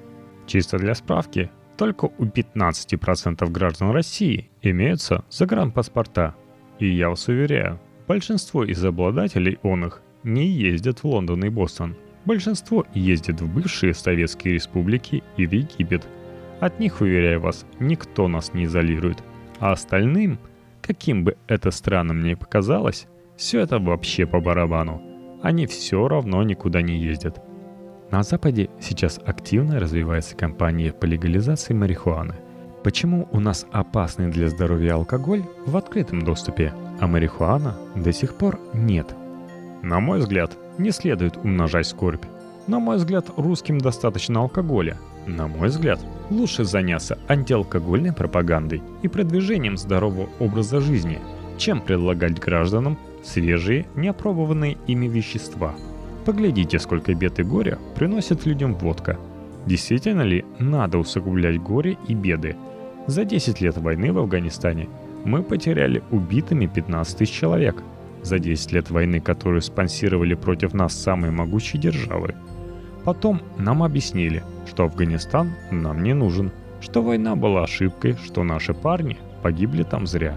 Чисто 0.46 0.78
для 0.78 0.94
справки, 0.94 1.50
только 1.76 2.06
у 2.06 2.24
15% 2.24 3.48
граждан 3.50 3.90
России 3.90 4.50
имеются 4.62 5.24
загранпаспорта. 5.30 6.34
И 6.78 6.88
я 6.88 7.10
вас 7.10 7.28
уверяю, 7.28 7.80
большинство 8.06 8.64
из 8.64 8.84
обладателей 8.84 9.58
он 9.62 9.86
их 9.86 10.02
не 10.22 10.46
ездят 10.46 11.00
в 11.00 11.04
Лондон 11.04 11.44
и 11.44 11.48
Бостон. 11.48 11.96
Большинство 12.24 12.84
ездит 12.94 13.40
в 13.40 13.52
бывшие 13.52 13.94
советские 13.94 14.54
республики 14.54 15.22
и 15.36 15.46
в 15.46 15.52
Египет. 15.52 16.06
От 16.60 16.80
них, 16.80 17.00
уверяю 17.00 17.40
вас, 17.40 17.64
никто 17.78 18.28
нас 18.28 18.52
не 18.54 18.64
изолирует. 18.64 19.22
А 19.60 19.72
остальным– 19.72 20.38
Каким 20.86 21.24
бы 21.24 21.36
это 21.48 21.72
странным 21.72 22.22
ни 22.22 22.34
показалось, 22.34 23.08
все 23.36 23.58
это 23.58 23.80
вообще 23.80 24.24
по 24.24 24.40
барабану. 24.40 25.02
Они 25.42 25.66
все 25.66 26.06
равно 26.06 26.44
никуда 26.44 26.80
не 26.80 26.96
ездят. 26.96 27.42
На 28.10 28.22
Западе 28.22 28.70
сейчас 28.80 29.20
активно 29.24 29.80
развивается 29.80 30.36
кампания 30.36 30.92
по 30.92 31.04
легализации 31.06 31.74
марихуаны. 31.74 32.34
Почему 32.84 33.28
у 33.32 33.40
нас 33.40 33.66
опасный 33.72 34.28
для 34.30 34.48
здоровья 34.48 34.94
алкоголь 34.94 35.42
в 35.66 35.76
открытом 35.76 36.22
доступе, 36.22 36.72
а 37.00 37.06
марихуана 37.06 37.76
до 37.96 38.12
сих 38.12 38.34
пор 38.36 38.60
нет? 38.72 39.14
На 39.82 40.00
мой 40.00 40.20
взгляд, 40.20 40.56
не 40.78 40.92
следует 40.92 41.36
умножать 41.36 41.86
скорбь. 41.86 42.24
На 42.66 42.78
мой 42.78 42.96
взгляд, 42.96 43.26
русским 43.36 43.78
достаточно 43.78 44.40
алкоголя– 44.40 44.96
на 45.26 45.48
мой 45.48 45.68
взгляд, 45.68 46.00
лучше 46.30 46.64
заняться 46.64 47.18
антиалкогольной 47.28 48.12
пропагандой 48.12 48.82
и 49.02 49.08
продвижением 49.08 49.76
здорового 49.76 50.28
образа 50.38 50.80
жизни, 50.80 51.18
чем 51.58 51.80
предлагать 51.80 52.38
гражданам 52.38 52.96
свежие, 53.24 53.86
неопробованные 53.96 54.78
ими 54.86 55.06
вещества. 55.06 55.74
Поглядите, 56.26 56.78
сколько 56.78 57.14
бед 57.14 57.38
и 57.38 57.42
горя 57.42 57.78
приносит 57.94 58.44
людям 58.44 58.74
водка. 58.74 59.18
Действительно 59.64 60.22
ли 60.22 60.44
надо 60.58 60.98
усугублять 60.98 61.62
горе 61.62 61.96
и 62.06 62.14
беды? 62.14 62.56
За 63.06 63.24
10 63.24 63.62
лет 63.62 63.78
войны 63.78 64.12
в 64.12 64.18
Афганистане 64.18 64.88
мы 65.24 65.42
потеряли 65.42 66.02
убитыми 66.10 66.66
15 66.66 67.16
тысяч 67.16 67.32
человек. 67.32 67.82
За 68.22 68.38
10 68.38 68.72
лет 68.72 68.90
войны, 68.90 69.20
которую 69.20 69.62
спонсировали 69.62 70.34
против 70.34 70.74
нас 70.74 70.92
самые 70.92 71.30
могучие 71.30 71.80
державы– 71.80 72.34
Потом 73.06 73.40
нам 73.56 73.84
объяснили, 73.84 74.42
что 74.66 74.82
Афганистан 74.82 75.52
нам 75.70 76.02
не 76.02 76.12
нужен, 76.12 76.50
что 76.80 77.02
война 77.02 77.36
была 77.36 77.62
ошибкой, 77.62 78.16
что 78.24 78.42
наши 78.42 78.74
парни 78.74 79.16
погибли 79.44 79.84
там 79.84 80.08
зря. 80.08 80.36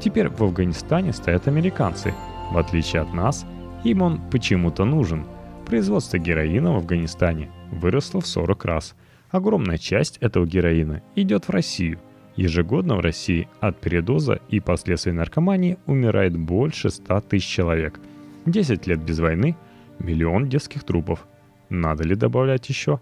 Теперь 0.00 0.28
в 0.28 0.42
Афганистане 0.42 1.12
стоят 1.12 1.46
американцы. 1.46 2.12
В 2.50 2.58
отличие 2.58 3.02
от 3.02 3.14
нас, 3.14 3.46
им 3.84 4.02
он 4.02 4.20
почему-то 4.30 4.84
нужен. 4.84 5.26
Производство 5.66 6.18
героина 6.18 6.72
в 6.72 6.76
Афганистане 6.76 7.50
выросло 7.70 8.20
в 8.20 8.26
40 8.26 8.64
раз. 8.64 8.94
Огромная 9.30 9.78
часть 9.78 10.18
этого 10.18 10.46
героина 10.46 11.02
идет 11.14 11.46
в 11.46 11.50
Россию. 11.50 11.98
Ежегодно 12.36 12.96
в 12.96 13.00
России 13.00 13.48
от 13.60 13.80
передоза 13.80 14.40
и 14.48 14.60
последствий 14.60 15.12
наркомании 15.12 15.78
умирает 15.86 16.36
больше 16.36 16.90
100 16.90 17.20
тысяч 17.22 17.46
человек. 17.46 18.00
10 18.46 18.86
лет 18.86 19.00
без 19.00 19.18
войны– 19.18 19.56
миллион 19.98 20.48
детских 20.48 20.84
трупов– 20.84 21.26
надо 21.68 22.04
ли 22.04 22.14
добавлять 22.14 22.68
еще? 22.68 23.00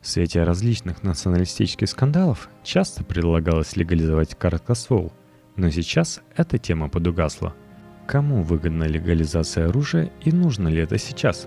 В 0.00 0.06
свете 0.06 0.44
различных 0.44 1.02
националистических 1.02 1.88
скандалов 1.88 2.48
часто 2.62 3.02
предлагалось 3.02 3.74
легализовать 3.76 4.36
короткоствол, 4.36 5.12
но 5.56 5.70
сейчас 5.70 6.20
эта 6.36 6.58
тема 6.58 6.88
подугасла. 6.88 7.54
Кому 8.08 8.42
выгодна 8.42 8.84
легализация 8.84 9.68
оружия 9.68 10.10
и 10.24 10.32
нужно 10.32 10.66
ли 10.66 10.82
это 10.82 10.98
сейчас? 10.98 11.46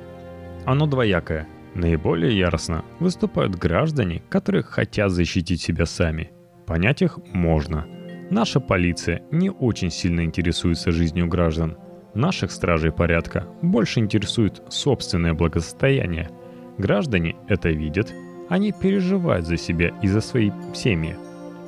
Оно 0.64 0.86
двоякое. 0.86 1.46
Наиболее 1.76 2.38
яростно 2.38 2.86
выступают 3.00 3.56
граждане, 3.56 4.22
которые 4.30 4.64
хотят 4.64 5.12
защитить 5.12 5.62
себя 5.62 5.86
сами. 5.86 6.32
Понять 6.66 7.02
их 7.02 7.20
можно. 7.34 7.86
Наша 8.30 8.62
полиция 8.62 9.24
не 9.32 9.50
очень 9.50 9.90
сильно 9.90 10.24
интересуется 10.24 10.92
жизнью 10.92 11.28
граждан. 11.28 11.78
Наших 12.14 12.52
стражей 12.52 12.94
порядка 12.94 13.46
больше 13.62 14.00
интересует 14.00 14.62
собственное 14.70 15.34
благосостояние– 15.34 16.30
Граждане 16.82 17.36
это 17.48 17.70
видят, 17.70 18.14
они 18.50 18.72
переживают 18.72 19.46
за 19.46 19.58
себя 19.58 19.92
и 20.02 20.08
за 20.08 20.20
свои 20.20 20.52
семьи 20.74 21.16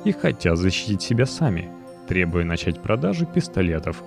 и 0.04 0.10
хотят 0.10 0.58
защитить 0.58 1.02
себя 1.02 1.24
сами, 1.24 1.70
требуя 2.08 2.44
начать 2.44 2.82
продажу 2.82 3.24
пистолетов. 3.24 4.02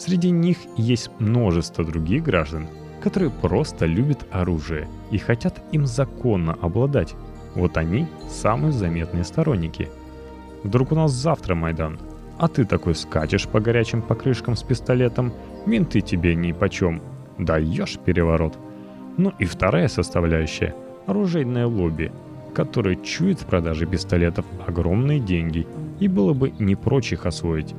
Среди 0.00 0.30
них 0.30 0.56
есть 0.76 1.10
множество 1.18 1.84
других 1.84 2.24
граждан, 2.24 2.66
которые 3.02 3.30
просто 3.30 3.84
любят 3.84 4.26
оружие 4.30 4.88
и 5.10 5.18
хотят 5.18 5.62
им 5.72 5.86
законно 5.86 6.56
обладать. 6.60 7.14
Вот 7.54 7.76
они 7.76 8.06
самые 8.28 8.72
заметные 8.72 9.24
сторонники. 9.24 9.88
Вдруг 10.64 10.92
у 10.92 10.94
нас 10.94 11.12
завтра 11.12 11.54
Майдан, 11.54 12.00
а 12.38 12.48
ты 12.48 12.64
такой 12.64 12.94
скачешь 12.94 13.46
по 13.46 13.60
горячим 13.60 14.00
покрышкам 14.00 14.56
с 14.56 14.62
пистолетом, 14.62 15.32
менты 15.66 16.00
тебе 16.00 16.34
ни 16.34 16.52
почем, 16.52 17.02
даешь 17.38 17.98
переворот– 17.98 18.58
ну 19.20 19.34
и 19.38 19.44
вторая 19.44 19.88
составляющая– 19.88 20.74
оружейное 21.06 21.66
лобби, 21.66 22.10
которое 22.54 22.96
чует 22.96 23.40
в 23.42 23.44
продаже 23.44 23.84
пистолетов 23.84 24.46
огромные 24.66 25.20
деньги 25.20 25.66
и 25.98 26.08
было 26.08 26.32
бы 26.32 26.52
не 26.58 26.74
прочь 26.74 27.12
их 27.12 27.26
освоить. 27.26 27.74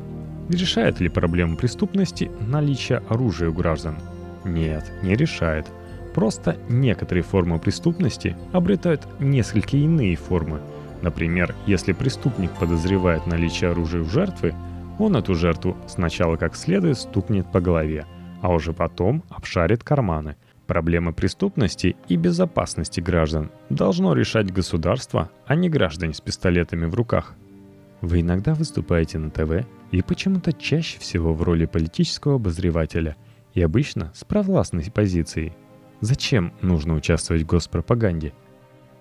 Решает 0.49 0.99
ли 0.99 1.09
проблему 1.09 1.55
преступности 1.55 2.31
наличие 2.39 3.01
оружия 3.09 3.49
у 3.49 3.53
граждан? 3.53 3.95
Нет, 4.43 4.91
не 5.01 5.15
решает. 5.15 5.67
Просто 6.13 6.57
некоторые 6.67 7.23
формы 7.23 7.59
преступности 7.59 8.35
обретают 8.51 9.07
несколько 9.19 9.77
иные 9.77 10.15
формы. 10.15 10.59
Например, 11.01 11.55
если 11.65 11.93
преступник 11.93 12.51
подозревает 12.51 13.25
наличие 13.27 13.71
оружия 13.71 14.01
у 14.01 14.05
жертвы, 14.05 14.53
он 14.99 15.15
эту 15.15 15.35
жертву 15.35 15.77
сначала 15.87 16.35
как 16.35 16.55
следует 16.55 16.97
стукнет 16.97 17.49
по 17.51 17.61
голове, 17.61 18.05
а 18.41 18.53
уже 18.53 18.73
потом 18.73 19.23
обшарит 19.29 19.83
карманы– 19.83 20.35
Проблемы 20.71 21.11
преступности 21.11 21.97
и 22.07 22.15
безопасности 22.15 23.01
граждан 23.01 23.51
должно 23.69 24.13
решать 24.13 24.53
государство, 24.53 25.29
а 25.45 25.55
не 25.55 25.67
граждане 25.67 26.13
с 26.13 26.21
пистолетами 26.21 26.85
в 26.85 26.95
руках. 26.95 27.35
Вы 27.99 28.21
иногда 28.21 28.53
выступаете 28.53 29.17
на 29.17 29.31
ТВ 29.31 29.67
и 29.91 30.01
почему-то 30.01 30.53
чаще 30.53 30.99
всего 30.99 31.33
в 31.33 31.43
роли 31.43 31.65
политического 31.65 32.35
обозревателя 32.35 33.15
и 33.53 33.61
обычно 33.61 34.11
с 34.15 34.23
провластной 34.23 34.89
позицией. 34.91 35.53
Зачем 35.99 36.53
нужно 36.61 36.95
участвовать 36.95 37.43
в 37.43 37.47
госпропаганде? 37.47 38.33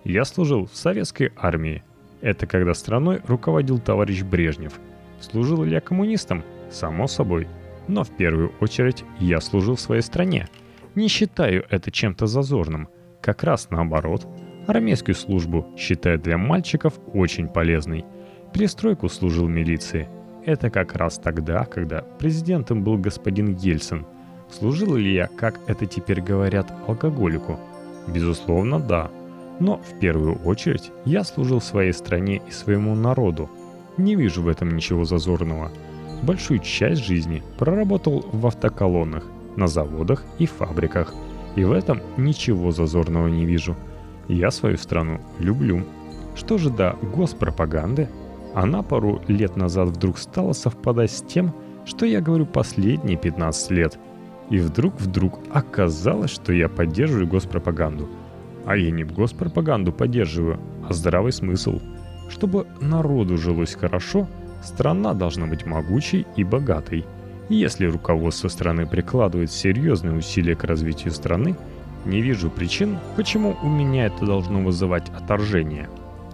Я 0.03 0.25
служил 0.25 0.65
в 0.65 0.75
советской 0.75 1.31
армии. 1.37 1.83
Это 2.21 2.45
когда 2.45 2.73
страной 2.73 3.21
руководил 3.25 3.79
товарищ 3.79 4.21
Брежнев. 4.21 4.73
Служил 5.19 5.63
ли 5.63 5.71
я 5.71 5.81
коммунистом? 5.81 6.43
Само 6.69 7.07
собой. 7.07 7.47
Но 7.87 8.03
в 8.03 8.15
первую 8.15 8.51
очередь 8.59 9.03
я 9.19 9.41
служил 9.41 9.75
в 9.75 9.81
своей 9.81 10.01
стране– 10.01 10.47
не 10.95 11.07
считаю 11.07 11.65
это 11.69 11.89
чем-то 11.89 12.27
зазорным. 12.27 12.89
Как 13.21 13.43
раз 13.43 13.69
наоборот. 13.69 14.27
Армейскую 14.67 15.15
службу 15.15 15.65
считаю 15.77 16.19
для 16.19 16.37
мальчиков 16.37 16.99
очень 17.13 17.47
полезной. 17.47 18.05
Перестройку 18.53 19.07
служил 19.07 19.47
милиции. 19.47 20.09
Это 20.45 20.69
как 20.69 20.95
раз 20.95 21.17
тогда, 21.17 21.65
когда 21.65 22.01
президентом 22.19 22.83
был 22.83 22.97
господин 22.97 23.55
Ельцин. 23.55 24.05
Служил 24.49 24.95
ли 24.95 25.13
я, 25.13 25.27
как 25.27 25.59
это 25.67 25.85
теперь 25.85 26.21
говорят, 26.21 26.71
алкоголику? 26.87 27.59
Безусловно, 28.07 28.79
да. 28.79 29.09
Но 29.59 29.77
в 29.77 29.99
первую 29.99 30.35
очередь 30.43 30.91
я 31.05 31.23
служил 31.23 31.61
своей 31.61 31.93
стране 31.93 32.41
и 32.47 32.51
своему 32.51 32.95
народу. 32.95 33.49
Не 33.97 34.15
вижу 34.15 34.41
в 34.41 34.47
этом 34.47 34.75
ничего 34.75 35.05
зазорного. 35.05 35.71
Большую 36.23 36.59
часть 36.59 37.05
жизни 37.05 37.43
проработал 37.57 38.25
в 38.31 38.45
автоколоннах– 38.47 39.25
на 39.55 39.67
заводах 39.67 40.23
и 40.39 40.45
фабриках. 40.45 41.13
И 41.55 41.63
в 41.63 41.71
этом 41.71 42.01
ничего 42.17 42.71
зазорного 42.71 43.27
не 43.27 43.45
вижу. 43.45 43.75
Я 44.27 44.51
свою 44.51 44.77
страну 44.77 45.19
люблю. 45.39 45.83
Что 46.35 46.57
же 46.57 46.69
до 46.69 46.95
госпропаганды? 47.01 48.07
Она 48.53 48.83
пару 48.83 49.21
лет 49.27 49.55
назад 49.55 49.89
вдруг 49.89 50.17
стала 50.17 50.53
совпадать 50.53 51.11
с 51.11 51.21
тем, 51.21 51.53
что 51.85 52.05
я 52.05 52.21
говорю 52.21 52.45
последние 52.45 53.17
15 53.17 53.71
лет. 53.71 53.97
И 54.49 54.59
вдруг-вдруг 54.59 55.39
оказалось, 55.51 56.31
что 56.31 56.51
я 56.51 56.67
поддерживаю 56.67 57.27
госпропаганду. 57.27 58.09
А 58.65 58.75
я 58.75 58.91
не 58.91 59.03
госпропаганду 59.03 59.91
поддерживаю, 59.91 60.59
а 60.87 60.93
здравый 60.93 61.31
смысл. 61.31 61.79
Чтобы 62.29 62.67
народу 62.79 63.37
жилось 63.37 63.75
хорошо, 63.75 64.27
страна 64.63 65.13
должна 65.13 65.47
быть 65.47 65.65
могучей 65.65 66.27
и 66.35 66.43
богатой– 66.43 67.05
если 67.51 67.85
руководство 67.85 68.47
страны 68.47 68.85
прикладывает 68.85 69.51
серьезные 69.51 70.15
усилия 70.15 70.55
к 70.55 70.63
развитию 70.63 71.11
страны, 71.11 71.57
не 72.05 72.21
вижу 72.21 72.49
причин, 72.49 72.97
почему 73.17 73.57
у 73.61 73.67
меня 73.67 74.05
это 74.05 74.25
должно 74.25 74.61
вызывать 74.61 75.09
отторжение. 75.09 75.89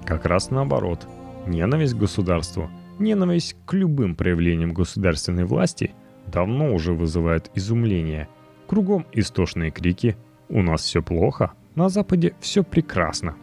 Как 0.05 0.25
раз 0.25 0.51
наоборот. 0.51 1.07
Ненависть 1.47 1.95
к 1.95 1.97
государству, 1.97 2.69
ненависть 2.99 3.55
к 3.65 3.73
любым 3.73 4.15
проявлениям 4.15 4.73
государственной 4.73 5.45
власти 5.45 5.93
давно 6.27 6.73
уже 6.73 6.93
вызывает 6.93 7.49
изумление. 7.55 8.27
Кругом 8.67 9.05
истошные 9.13 9.71
крики 9.71 10.17
«У 10.49 10.61
нас 10.61 10.81
все 10.81 11.01
плохо», 11.01 11.53
«На 11.73 11.89
Западе 11.89 12.35
все 12.39 12.63
прекрасно». 12.63 13.35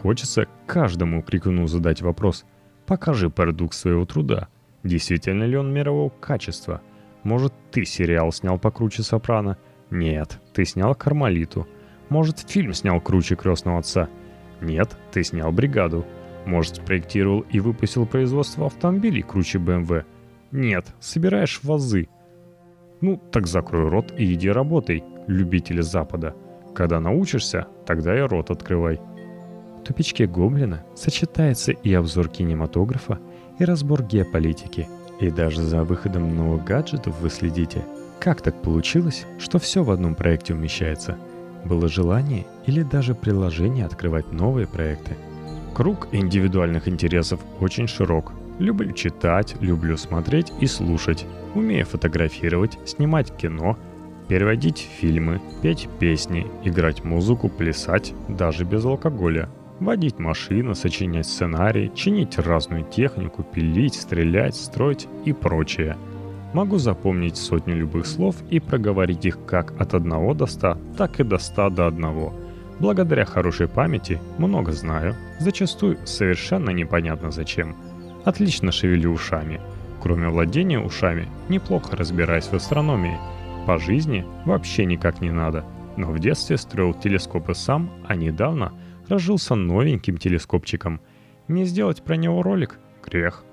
Хочется 0.00 0.46
каждому 0.66 1.22
крикуну 1.22 1.66
задать 1.66 2.00
вопрос 2.00 2.46
«Покажи 2.86 3.28
продукт 3.28 3.74
своего 3.74 4.06
труда. 4.06 4.48
Действительно 4.84 5.44
ли 5.44 5.56
он 5.56 5.72
мирового 5.72 6.08
качества?»– 6.08 6.80
может, 7.22 7.52
ты 7.70 7.84
сериал 7.84 8.32
снял 8.32 8.58
покруче 8.58 9.02
«Сопрано»? 9.02 9.58
Нет, 9.90 10.40
ты 10.54 10.64
снял 10.64 10.94
«Кармалиту». 10.94 11.66
Может, 12.08 12.40
фильм 12.40 12.72
снял 12.72 13.00
круче 13.00 13.36
«Крестного 13.36 13.78
отца»? 13.78 14.08
Нет, 14.60 14.96
ты 15.12 15.22
снял 15.22 15.52
«Бригаду». 15.52 16.06
Может, 16.46 16.76
спроектировал 16.76 17.40
и 17.50 17.60
выпустил 17.60 18.06
производство 18.06 18.66
автомобилей 18.66 19.22
круче 19.22 19.58
BMW? 19.58 20.04
Нет, 20.50 20.86
собираешь 21.00 21.60
вазы. 21.62 22.08
Ну, 23.00 23.16
так 23.16 23.46
закрой 23.46 23.88
рот 23.88 24.12
и 24.18 24.34
иди 24.34 24.50
работай, 24.50 25.04
любители 25.26 25.80
Запада. 25.80 26.34
Когда 26.74 27.00
научишься, 27.00 27.68
тогда 27.86 28.16
и 28.16 28.20
рот 28.20 28.50
открывай. 28.50 29.00
В 29.78 29.82
тупичке 29.82 30.26
Гоблина 30.26 30.84
сочетается 30.94 31.72
и 31.72 31.92
обзор 31.94 32.28
кинематографа, 32.28 33.18
и 33.58 33.64
разбор 33.64 34.02
геополитики– 34.02 34.88
и 35.20 35.30
даже 35.30 35.62
за 35.62 35.84
выходом 35.84 36.34
новых 36.34 36.64
гаджетов 36.64 37.20
вы 37.20 37.28
следите. 37.28 37.84
Как 38.18 38.40
так 38.40 38.60
получилось, 38.62 39.26
что 39.38 39.58
все 39.58 39.84
в 39.84 39.90
одном 39.90 40.14
проекте 40.14 40.54
умещается? 40.54 41.18
Было 41.64 41.88
желание 41.88 42.46
или 42.66 42.82
даже 42.82 43.14
приложение 43.14 43.84
открывать 43.84 44.32
новые 44.32 44.66
проекты? 44.66 45.16
Круг 45.74 46.08
индивидуальных 46.12 46.88
интересов 46.88 47.40
очень 47.60 47.86
широк. 47.86 48.32
Люблю 48.58 48.92
читать, 48.92 49.56
люблю 49.60 49.96
смотреть 49.96 50.52
и 50.60 50.66
слушать. 50.66 51.26
Умею 51.54 51.86
фотографировать, 51.86 52.78
снимать 52.84 53.34
кино, 53.36 53.78
переводить 54.28 54.88
фильмы, 55.00 55.40
петь 55.62 55.88
песни, 55.98 56.46
играть 56.64 57.04
музыку, 57.04 57.48
плясать, 57.48 58.12
даже 58.28 58.64
без 58.64 58.84
алкоголя– 58.84 59.48
Водить 59.80 60.18
машину, 60.18 60.74
сочинять 60.74 61.26
сценарий, 61.26 61.90
чинить 61.94 62.38
разную 62.38 62.84
технику, 62.84 63.42
пилить, 63.42 63.94
стрелять, 63.94 64.54
строить 64.54 65.08
и 65.24 65.32
прочее. 65.32 65.96
Могу 66.52 66.76
запомнить 66.76 67.38
сотню 67.38 67.76
любых 67.76 68.06
слов 68.06 68.36
и 68.50 68.60
проговорить 68.60 69.24
их 69.24 69.38
как 69.46 69.72
от 69.80 69.94
одного 69.94 70.34
до 70.34 70.44
ста, 70.44 70.76
так 70.98 71.18
и 71.18 71.24
до 71.24 71.38
ста 71.38 71.70
до 71.70 71.86
одного. 71.86 72.34
Благодаря 72.80 73.24
хорошей 73.24 73.68
памяти 73.68 74.20
много 74.38 74.72
знаю, 74.72 75.14
зачастую 75.38 75.98
совершенно 76.04 76.70
непонятно 76.70 77.30
зачем. 77.30 77.76
Отлично 78.24 78.72
шевелю 78.72 79.10
ушами. 79.10 79.60
Кроме 80.02 80.28
владения 80.28 80.80
ушами, 80.80 81.28
неплохо 81.48 81.96
разбираюсь 81.96 82.46
в 82.46 82.54
астрономии. 82.54 83.18
По 83.66 83.78
жизни 83.78 84.24
вообще 84.46 84.86
никак 84.86 85.20
не 85.20 85.30
надо. 85.30 85.64
Но 85.96 86.10
в 86.10 86.18
детстве 86.18 86.56
строил 86.56 86.94
телескопы 86.94 87.54
сам, 87.54 87.90
а 88.08 88.16
недавно– 88.16 88.72
разжился 89.10 89.54
новеньким 89.54 90.16
телескопчиком. 90.16 91.00
Не 91.48 91.64
сделать 91.64 92.02
про 92.02 92.14
него 92.14 92.42
ролик– 92.42 92.78
грех. 93.04 93.44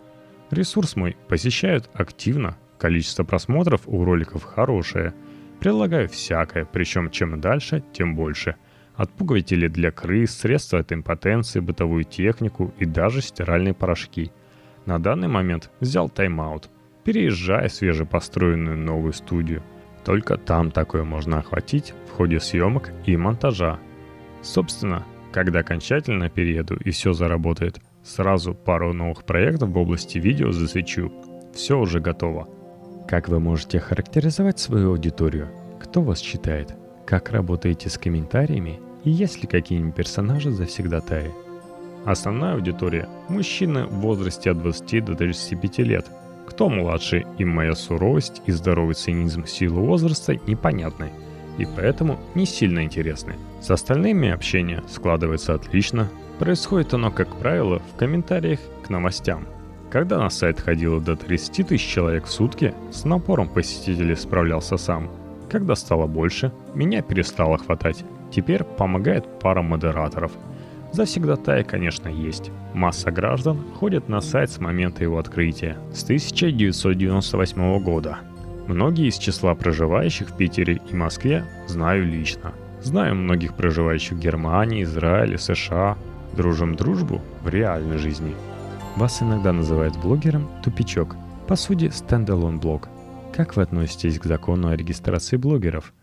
Ресурс 0.51 0.95
мой 0.95 1.17
посещают 1.27 1.89
активно, 1.93 2.57
количество 2.77 3.23
просмотров 3.23 3.81
у 3.87 4.05
роликов 4.05 4.43
хорошее. 4.43 5.13
Прилагаю 5.59 6.07
всякое, 6.07 6.65
причем 6.65 7.09
чем 7.09 7.41
дальше, 7.41 7.83
тем 7.91 8.15
больше. 8.15 8.55
Отпугиватели 8.97 9.67
для 9.67 9.91
крыс, 9.91 10.31
средства 10.31 10.79
от 10.79 10.91
импотенции, 10.91 11.59
бытовую 11.59 12.03
технику 12.03 12.73
и 12.79 12.85
даже 12.85 13.21
стиральные 13.21 13.75
порошки. 13.75 14.31
На 14.87 14.99
данный 14.99 15.27
момент 15.27 15.69
взял 15.79 16.09
тайм-аут, 16.09 16.69
переезжая 17.03 17.69
в 17.69 17.73
свежепостроенную 17.73 18.75
новую 18.75 19.13
студию. 19.13 19.61
Только 20.03 20.37
там 20.37 20.71
такое 20.71 21.03
можно 21.03 21.37
охватить 21.37 21.93
в 22.07 22.13
ходе 22.13 22.39
съемок 22.39 22.91
и 23.05 23.15
монтажа. 23.15 23.79
Собственно, 24.41 25.05
когда 25.31 25.59
окончательно 25.59 26.29
перееду 26.29 26.75
и 26.75 26.89
все 26.89 27.13
заработает, 27.13 27.79
сразу 28.03 28.55
пару 28.55 28.93
новых 28.93 29.25
проектов 29.25 29.69
в 29.69 29.77
области 29.77 30.17
видео 30.17 30.51
засвечу. 30.51 31.11
Все 31.53 31.77
уже 31.77 31.99
готово. 31.99 32.47
Как 33.07 33.29
вы 33.29 33.39
можете 33.39 33.79
характеризовать 33.79 34.57
свою 34.57 34.91
аудиторию? 34.91 35.49
Кто 35.79 36.01
вас 36.01 36.19
читает? 36.19 36.73
Как 37.05 37.29
работаете 37.31 37.89
с 37.89 37.97
комментариями? 37.97 38.79
И 39.07 39.09
есть 39.09 39.41
ли 39.41 39.47
какие-нибудь 39.47 39.95
персонажи 39.95 40.51
завсегдатаи? 40.51 41.31
Основная 42.03 42.55
аудитория– 42.55 43.07
мужчины 43.29 43.85
в 43.85 44.01
возрасте 44.01 44.51
от 44.51 44.61
20 44.61 45.05
до 45.05 45.15
35 45.15 45.77
лет. 45.77 46.05
Кто 46.45 46.67
младше, 46.67 47.25
им 47.37 47.47
моя 47.47 47.73
суровость 47.73 48.41
и 48.47 48.51
здоровый 48.51 48.95
цинизм 48.95 49.45
силы 49.45 49.79
возраста 49.79 50.35
непонятны– 50.45 51.11
и 51.57 51.65
поэтому 51.65 52.19
не 52.35 52.45
сильно 52.45 52.83
интересны. 52.83 53.35
С 53.61 53.71
остальными 53.71 54.29
общение 54.29 54.83
складывается 54.89 55.53
отлично. 55.53 56.09
Происходит 56.37 56.93
оно, 56.93 57.09
как 57.09 57.33
правило, 57.37 57.79
в 57.79 57.97
комментариях 57.97 58.59
к 58.85 58.89
новостям. 58.89 59.47
Когда 59.89 60.19
на 60.19 60.29
сайт 60.29 60.59
ходило 60.59 60.99
до 60.99 61.15
30 61.15 61.65
тысяч 61.65 61.87
человек 61.87 62.25
в 62.25 62.29
сутки, 62.29 62.73
с 62.91 63.05
напором 63.05 63.47
посетителей 63.47 64.15
справлялся 64.15 64.75
сам. 64.75 65.09
Когда 65.49 65.75
стало 65.75 66.07
больше, 66.07 66.51
меня 66.73 67.01
перестало 67.01 67.57
хватать. 67.57 68.03
Теперь 68.31 68.63
помогает 68.63 69.39
пара 69.39 69.61
модераторов. 69.61 70.31
Завсегдатаи, 70.91 71.63
конечно, 71.63 72.09
есть. 72.09 72.51
Масса 72.73 73.11
граждан 73.11 73.59
ходит 73.75 74.09
на 74.09 74.21
сайт 74.21 74.51
с 74.51 74.59
момента 74.59 75.03
его 75.03 75.19
открытия, 75.19 75.77
с 75.93 76.03
1998 76.03 77.79
года. 77.83 78.17
Многие 78.67 79.07
из 79.07 79.17
числа 79.17 79.55
проживающих 79.55 80.29
в 80.29 80.37
Питере 80.37 80.81
и 80.89 80.95
Москве 80.95 81.45
знаю 81.67 82.05
лично. 82.05 82.51
Знаю 82.81 83.15
многих 83.15 83.55
проживающих 83.55 84.17
в 84.17 84.19
Германии, 84.19 84.83
Израиле, 84.83 85.37
США. 85.37 85.97
Дружим 86.33 86.75
дружбу 86.75 87.21
в 87.43 87.49
реальной 87.49 87.97
жизни. 87.97 88.35
Вас 88.95 89.21
иногда 89.21 89.53
называют 89.53 89.97
блогером 89.97 90.47
«тупичок». 90.63 91.15
По 91.47 91.55
сути, 91.55 91.89
стендалон 91.89 92.59
блог. 92.59 92.89
Как 93.37 93.55
вы 93.55 93.61
относитесь 93.61 94.17
к 94.17 94.25
закону 94.25 94.69
о 94.69 94.75
регистрации 94.75 95.37
блогеров? 95.37 95.93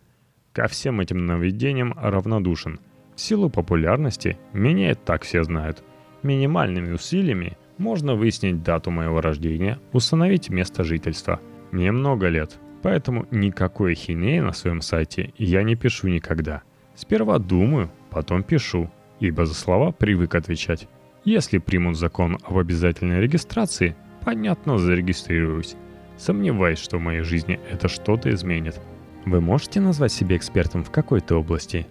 ко 0.53 0.69
всем 0.69 1.01
этим 1.01 1.27
нововведениям 1.27 1.93
равнодушен. 1.97 2.79
В 3.17 3.21
силу 3.21 3.51
популярности 3.51 4.39
меня 4.53 4.93
и 4.93 4.95
так 4.95 5.25
все 5.25 5.43
знают. 5.43 5.83
Минимальными 6.23 6.93
усилиями 6.93 7.59
можно 7.77 8.15
выяснить 8.15 8.63
дату 8.63 8.93
моего 8.93 9.21
рождения, 9.21 9.81
установить 9.93 10.49
место 10.49 10.85
жительства. 10.85 11.41
Мне 11.73 11.91
много 11.91 12.29
лет, 12.29 12.57
поэтому 12.83 13.27
никакой 13.33 13.97
хинеи 13.97 14.39
на 14.39 14.53
своем 14.53 14.81
сайте 14.81 15.35
я 15.37 15.65
не 15.65 15.75
пишу 15.75 16.07
никогда. 16.07 16.63
Сперва 16.95 17.41
думаю, 17.41 17.91
потом 18.11 18.45
пишу, 18.45 18.93
ибо 19.19 19.45
за 19.45 19.55
слова 19.55 19.91
привык 19.91 20.37
отвечать. 20.37 20.87
Если 21.25 21.59
примут 21.59 21.97
закон 21.97 22.39
об 22.45 22.59
обязательной 22.59 23.21
регистрации, 23.21 23.97
понятно, 24.25 24.79
зарегистрируюсь. 24.79 25.75
Сомневаюсь, 26.17 26.79
что 26.79 26.99
в 26.99 27.01
моей 27.01 27.23
жизни 27.23 27.61
это 27.71 27.89
что-то 27.89 28.31
изменит. 28.31 28.81
Вы 29.27 29.41
можете 29.41 29.81
назвать 29.81 30.13
себя 30.13 30.37
экспертом 30.37 30.85
в 30.85 30.91
какой-то 30.91 31.37
области? 31.37 31.87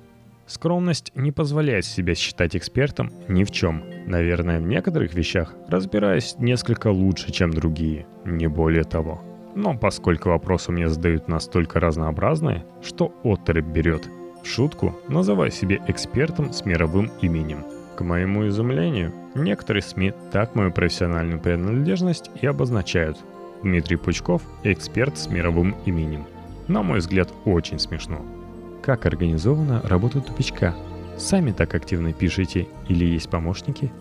Скромность 0.45 1.11
не 1.15 1.31
позволяет 1.31 1.85
себя 1.85 2.15
считать 2.15 2.55
экспертом 2.55 3.11
ни 3.27 3.43
в 3.43 3.51
чем. 3.51 3.83
Наверное, 4.05 4.59
в 4.59 4.67
некоторых 4.67 5.13
вещах 5.13 5.53
разбираюсь 5.67 6.35
несколько 6.37 6.87
лучше, 6.87 7.31
чем 7.31 7.51
другие, 7.51 8.05
не 8.25 8.47
более 8.47 8.83
того. 8.83 9.21
Но 9.55 9.77
поскольку 9.77 10.29
вопросы 10.29 10.71
мне 10.71 10.89
задают 10.89 11.27
настолько 11.27 11.79
разнообразные, 11.79 12.65
что 12.81 13.13
отрыв 13.23 13.65
берет. 13.65 14.09
В 14.43 14.47
шутку 14.47 14.99
называю 15.07 15.51
себя 15.51 15.77
экспертом 15.87 16.51
с 16.51 16.65
мировым 16.65 17.11
именем. 17.21 17.63
К 17.95 18.01
моему 18.01 18.47
изумлению, 18.47 19.13
некоторые 19.35 19.81
СМИ 19.83 20.13
так 20.31 20.55
мою 20.55 20.71
профессиональную 20.71 21.39
принадлежность 21.39 22.29
и 22.41 22.47
обозначают. 22.47 23.17
Дмитрий 23.63 23.97
Пучков– 23.97 24.41
эксперт 24.63 25.17
с 25.17 25.27
мировым 25.27 25.75
именем. 25.85 26.25
На 26.67 26.83
мой 26.83 26.99
взгляд, 26.99 27.33
очень 27.45 27.79
смешно. 27.79 28.21
Как 28.81 29.05
организована 29.05 29.81
работа 29.83 30.21
тупичка? 30.21 30.75
Сами 31.17 31.51
так 31.51 31.73
активно 31.73 32.13
пишете 32.13 32.67
или 32.87 33.05
есть 33.05 33.29
помощники? 33.29 33.91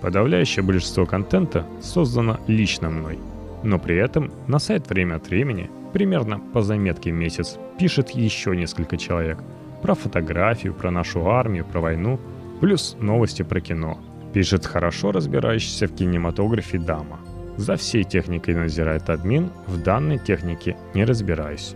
Подавляющее 0.00 0.62
большинство 0.62 1.06
контента 1.06 1.66
создано 1.82 2.38
лично 2.46 2.90
мной. 2.90 3.18
Но 3.62 3.78
при 3.78 3.96
этом 3.96 4.32
на 4.46 4.58
сайт 4.58 4.88
время 4.88 5.16
от 5.16 5.28
времени, 5.28 5.70
примерно 5.92 6.38
по 6.38 6.62
заметке 6.62 7.10
в 7.10 7.14
месяц, 7.14 7.58
пишет 7.78 8.10
еще 8.10 8.54
несколько 8.56 8.96
человек. 8.96 9.38
Про 9.82 9.94
фотографию, 9.94 10.74
про 10.74 10.90
нашу 10.90 11.26
армию, 11.28 11.64
про 11.64 11.80
войну– 11.80 12.20
Плюс 12.60 12.96
новости 12.98 13.42
про 13.42 13.60
кино. 13.60 13.98
Пишет 14.32 14.64
хорошо 14.64 15.12
разбирающийся 15.12 15.86
в 15.86 15.94
кинематографе 15.94 16.78
дама. 16.78 17.20
За 17.56 17.76
всей 17.76 18.04
техникой 18.04 18.54
надзирает 18.54 19.08
админ, 19.10 19.50
в 19.66 19.82
данной 19.82 20.18
технике 20.18 20.76
не 20.94 21.04
разбираюсь. 21.04 21.74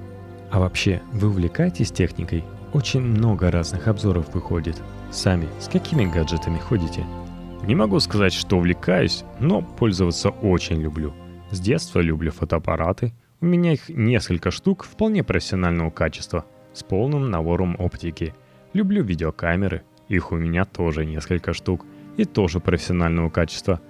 А 0.51 0.61
вообще, 0.61 1.01
вы 1.12 1.29
увлекаетесь 1.29 1.93
техникой? 1.93 2.45
Очень 2.73 3.03
много 3.03 3.51
разных 3.51 3.87
обзоров 3.88 4.35
выходит. 4.35 4.81
Сами 5.11 5.49
с 5.61 5.69
какими 5.69 6.05
гаджетами 6.05 6.59
ходите? 6.59 7.05
Не 7.67 7.75
могу 7.75 8.01
сказать, 8.01 8.33
что 8.33 8.57
увлекаюсь, 8.57 9.25
но 9.41 9.62
пользоваться 9.62 10.31
очень 10.31 10.81
люблю. 10.81 11.12
С 11.51 11.61
детства 11.61 12.01
люблю 12.01 12.31
фотоаппараты. 12.31 13.12
У 13.41 13.47
меня 13.47 13.73
их 13.73 13.88
несколько 13.88 14.51
штук 14.51 14.85
вполне 14.85 15.23
профессионального 15.23 15.91
качества, 15.91 16.45
с 16.73 16.83
полным 16.83 17.31
набором 17.31 17.77
оптики. 17.79 18.35
Люблю 18.73 19.03
видеокамеры, 19.03 19.83
их 20.09 20.33
у 20.33 20.37
меня 20.37 20.64
тоже 20.64 21.07
несколько 21.07 21.53
штук 21.53 21.85
и 22.17 22.25
тоже 22.25 22.61
профессионального 22.61 23.31
качества. 23.31 23.81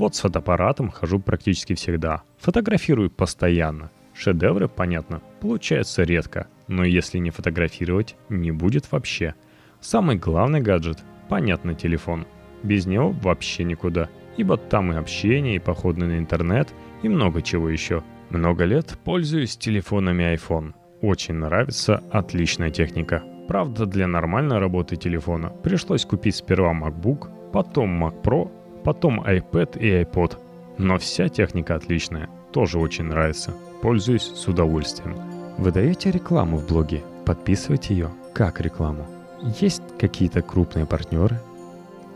Вот 0.00 0.14
с 0.14 0.20
фотоаппаратом 0.20 0.88
хожу 0.88 1.20
практически 1.20 1.74
всегда. 1.74 2.22
Фотографирую 2.38 3.10
постоянно. 3.10 3.90
Шедевры, 4.14 4.66
понятно, 4.66 5.20
получаются 5.42 6.04
редко, 6.04 6.46
но 6.68 6.84
если 6.84 7.18
не 7.18 7.28
фотографировать, 7.28 8.16
не 8.30 8.50
будет 8.50 8.90
вообще. 8.90 9.34
Самый 9.78 10.16
главный 10.16 10.62
гаджет, 10.62 11.00
понятно, 11.28 11.74
телефон. 11.74 12.26
Без 12.62 12.86
него 12.86 13.10
вообще 13.10 13.62
никуда, 13.62 14.08
ибо 14.38 14.56
там 14.56 14.90
и 14.90 14.96
общение, 14.96 15.56
и 15.56 15.58
походы 15.58 16.06
на 16.06 16.16
интернет, 16.16 16.72
и 17.02 17.08
много 17.10 17.42
чего 17.42 17.68
еще. 17.68 18.02
Много 18.30 18.64
лет 18.64 18.98
пользуюсь 19.04 19.58
телефонами 19.58 20.34
iPhone. 20.34 20.72
Очень 21.02 21.34
нравится, 21.34 22.02
отличная 22.10 22.70
техника. 22.70 23.22
Правда, 23.48 23.84
для 23.84 24.06
нормальной 24.06 24.60
работы 24.60 24.96
телефона 24.96 25.50
пришлось 25.62 26.06
купить 26.06 26.36
сперва 26.36 26.72
MacBook, 26.72 27.50
потом 27.52 28.02
Mac 28.02 28.22
Pro, 28.22 28.50
потом 28.90 29.20
iPad 29.20 29.78
и 29.78 30.02
iPod. 30.02 30.36
Но 30.76 30.98
вся 30.98 31.28
техника 31.28 31.76
отличная, 31.76 32.28
тоже 32.50 32.80
очень 32.80 33.04
нравится. 33.04 33.54
Пользуюсь 33.82 34.32
с 34.34 34.48
удовольствием. 34.48 35.14
Вы 35.58 35.70
даете 35.70 36.10
рекламу 36.10 36.56
в 36.56 36.66
блоге? 36.66 37.04
Подписывайте 37.24 37.94
ее. 37.94 38.10
Как 38.34 38.60
рекламу? 38.60 39.06
Есть 39.60 39.84
какие-то 39.96 40.42
крупные 40.42 40.86
партнеры? 40.86 41.40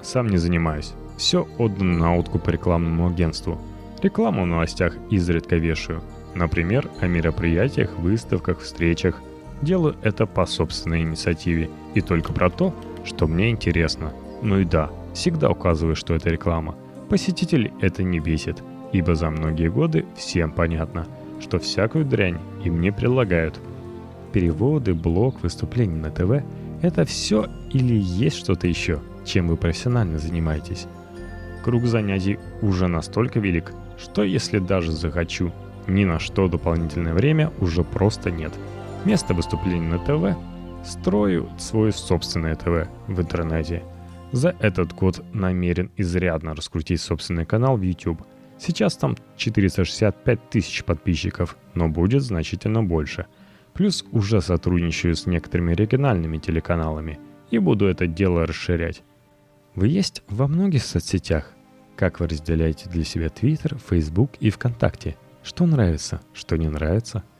Сам 0.03 0.27
не 0.27 0.37
занимаюсь. 0.37 0.95
Все 1.17 1.47
отдано 1.59 1.97
на 1.97 2.17
откуп 2.19 2.49
рекламному 2.49 3.07
агентству. 3.07 3.57
Рекламу 4.03 4.43
в 4.43 4.47
новостях 4.47 4.97
изредка 5.11 5.55
вешаю. 5.55 6.03
Например, 6.35 6.91
о 7.01 7.07
мероприятиях, 7.07 7.97
выставках, 7.99 8.59
встречах– 8.59 9.23
Делаю 9.63 9.97
это 10.03 10.27
по 10.27 10.45
собственной 10.47 11.03
инициативе 11.03 11.71
и 11.95 12.01
только 12.01 12.33
про 12.33 12.51
то, 12.51 12.75
что 13.05 13.27
мне 13.27 13.51
интересно. 13.51 14.13
Ну 14.43 14.59
и 14.59 14.65
да, 14.65 14.91
всегда 15.15 15.51
указываю, 15.51 15.97
что 15.97 16.15
это 16.15 16.31
реклама. 16.31 16.75
Посетителей 17.09 17.73
это 17.81 18.03
не 18.03 18.21
бесит, 18.21 18.63
ибо 18.93 19.15
за 19.15 19.31
многие 19.31 19.71
годы 19.71 20.05
всем 20.17 20.53
понятно, 20.53 21.07
что 21.41 21.59
всякую 21.59 22.05
дрянь 22.05 22.39
им 22.63 22.81
не 22.81 22.93
предлагают. 22.93 23.59
Переводы, 24.33 24.95
блог, 24.95 25.43
выступления 25.43 25.97
на 25.97 26.11
ТВ– 26.11 26.45
это 26.83 27.05
все 27.05 27.47
или 27.71 27.95
есть 27.95 28.37
что-то 28.37 28.67
еще, 28.67 29.01
чем 29.25 29.49
вы 29.49 29.57
профессионально 29.57 30.19
занимаетесь. 30.19 30.87
Круг 31.63 31.85
занятий 31.85 32.39
уже 32.61 32.89
настолько 32.89 33.41
велик, 33.41 33.73
что 33.97 34.23
если 34.23 34.59
даже 34.59 34.93
захочу, 34.93 35.53
ни 35.87 36.05
на 36.05 36.19
что 36.19 36.49
дополнительное 36.49 37.15
время 37.15 37.53
уже 37.61 37.85
просто 37.85 38.31
нет– 38.31 38.53
Место 39.05 39.35
выступления 39.35 39.87
на 39.87 39.99
ТВ 39.99 40.35
строю 40.83 41.51
свое 41.59 41.93
собственное 41.93 42.57
ТВ 42.57 42.89
в 43.07 43.21
интернете. 43.21 43.83
За 44.33 44.55
этот 44.59 44.93
год 44.93 45.25
намерен 45.33 45.91
изрядно 45.97 46.55
раскрутить 46.55 47.01
собственный 47.01 47.47
канал 47.47 47.77
в 47.77 47.83
YouTube. 47.83 48.23
Сейчас 48.59 48.97
там 48.97 49.17
465 49.37 50.51
тысяч 50.51 50.85
подписчиков, 50.85 51.57
но 51.75 51.89
будет 51.89 52.23
значительно 52.23 52.83
больше. 52.83 53.27
Плюс 53.73 54.05
уже 54.13 54.41
сотрудничаю 54.41 55.15
с 55.17 55.27
некоторыми 55.27 55.75
региональными 55.75 56.39
телеканалами 56.39 57.19
и 57.51 57.59
буду 57.59 57.87
это 57.87 58.07
дело 58.07 58.47
расширять. 58.47 59.03
Вы 59.75 59.89
есть 59.89 60.23
во 60.29 60.47
многих 60.47 60.85
соцсетях. 60.85 61.53
Как 61.97 62.21
вы 62.21 62.29
разделяете 62.29 62.89
для 62.89 63.05
себя 63.05 63.27
Twitter, 63.27 63.81
Facebook 63.89 64.33
и 64.41 64.51
ВКонтакте? 64.51 65.17
Что 65.43 65.67
нравится, 65.67 66.21
что 66.33 66.57
не 66.57 66.69
нравится– 66.69 67.25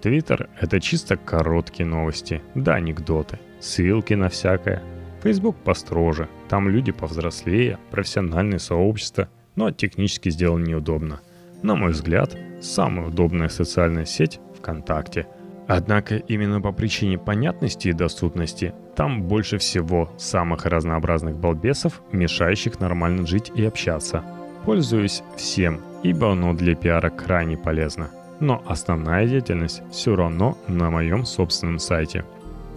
Твиттер— 0.00 0.48
это 0.60 0.80
чисто 0.80 1.16
короткие 1.16 1.86
новости, 1.86 2.40
да 2.54 2.74
анекдоты, 2.74 3.40
ссылки 3.60 4.14
на 4.14 4.28
всякое. 4.28 4.82
Фейсбук 5.22 5.56
построже, 5.56 6.28
там 6.48 6.68
люди 6.68 6.92
повзрослее, 6.92 7.78
профессиональное 7.90 8.58
сообщество, 8.58 9.28
но 9.56 9.70
технически 9.70 10.30
сделано 10.30 10.64
неудобно. 10.64 11.20
На 11.62 11.74
мой 11.74 11.90
взгляд, 11.90 12.36
самая 12.60 13.08
удобная 13.08 13.48
социальная 13.48 14.04
сеть— 14.04 14.40
ВКонтакте. 14.58 15.26
Однако 15.66 16.16
именно 16.16 16.60
по 16.60 16.72
причине 16.72 17.18
понятности 17.18 17.88
и 17.88 17.92
доступности 17.92 18.72
там 18.96 19.22
больше 19.22 19.58
всего 19.58 20.10
самых 20.16 20.64
разнообразных 20.66 21.36
балбесов, 21.36 22.00
мешающих 22.12 22.80
нормально 22.80 23.26
жить 23.26 23.52
и 23.54 23.64
общаться. 23.64 24.24
Пользуюсь 24.64 25.22
всем, 25.36 25.80
ибо 26.02 26.32
оно 26.32 26.54
для 26.54 26.74
пиара 26.74 27.10
крайне 27.10 27.58
полезно 27.58 28.10
но 28.40 28.62
основная 28.66 29.26
деятельность 29.26 29.82
все 29.90 30.14
равно 30.14 30.56
на 30.68 30.90
моем 30.90 31.24
собственном 31.24 31.78
сайте. 31.78 32.24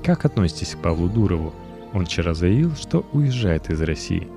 Как 0.04 0.25
относитесь 0.25 0.75
к 0.75 0.82
Павлу 0.82 1.08
Дурову? 1.08 1.54
Он 1.93 2.06
вчера 2.06 2.34
заявил, 2.34 2.75
что 2.75 3.06
уезжает 3.12 3.69
из 3.69 3.82
России. 3.82 4.27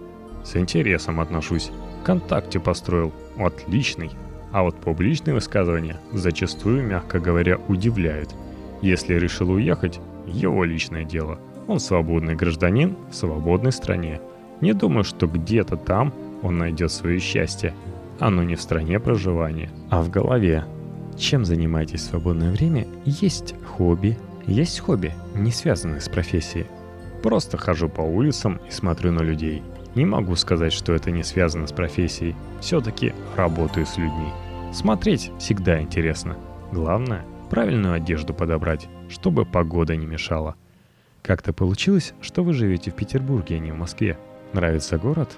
С 0.44 0.56
интересом 0.56 1.20
отношусь. 1.20 1.70
Контакте 2.04 2.60
построил. 2.60 3.12
Отличный. 3.38 4.10
А 4.52 4.62
вот 4.62 4.76
публичные 4.76 5.34
высказывания 5.34 5.96
зачастую, 6.12 6.84
мягко 6.84 7.18
говоря, 7.18 7.58
удивляют. 7.68 8.34
Если 8.82 9.14
решил 9.14 9.50
уехать, 9.50 10.00
его 10.26 10.64
личное 10.64 11.04
дело. 11.04 11.38
Он 11.66 11.80
свободный 11.80 12.34
гражданин 12.34 12.96
в 13.10 13.14
свободной 13.14 13.72
стране. 13.72 14.20
Не 14.60 14.72
думаю, 14.72 15.04
что 15.04 15.26
где-то 15.26 15.76
там 15.76 16.12
он 16.42 16.58
найдет 16.58 16.92
свое 16.92 17.18
счастье. 17.18 17.74
Оно 18.20 18.42
не 18.42 18.54
в 18.54 18.62
стране 18.62 19.00
проживания, 19.00 19.70
а 19.90 20.02
в 20.02 20.10
голове. 20.10 20.64
Чем 21.16 21.44
занимаетесь 21.44 22.02
в 22.02 22.10
свободное 22.10 22.52
время? 22.52 22.86
Есть 23.04 23.54
хобби. 23.64 24.18
Есть 24.46 24.80
хобби, 24.80 25.14
не 25.34 25.50
связанные 25.50 26.00
с 26.00 26.08
профессией. 26.08 26.66
Просто 27.24 27.56
хожу 27.56 27.88
по 27.88 28.02
улицам 28.02 28.60
и 28.68 28.70
смотрю 28.70 29.10
на 29.10 29.22
людей. 29.22 29.62
Не 29.94 30.04
могу 30.04 30.37
сказать, 30.37 30.74
что 30.74 30.92
это 30.92 31.10
не 31.10 31.22
связано 31.22 31.66
с 31.66 31.72
профессией. 31.72 32.37
Все-таки 32.60 33.14
работаю 33.34 33.87
с 33.87 33.96
людьми. 33.96 34.28
Смотреть 34.74 35.30
всегда 35.38 35.80
интересно. 35.80 36.37
Главное– 36.70 37.24
правильную 37.50 37.94
одежду 37.94 38.34
подобрать, 38.34 38.88
чтобы 39.08 39.46
погода 39.46 39.96
не 39.96 40.04
мешала. 40.04 40.54
Как-то 41.22 41.54
получилось, 41.54 42.12
что 42.20 42.44
вы 42.44 42.52
живете 42.52 42.90
в 42.90 42.94
Петербурге, 42.94 43.56
а 43.56 43.58
не 43.58 43.72
в 43.72 43.76
Москве. 43.76 44.18
Нравится 44.52 44.98
город? 44.98 45.30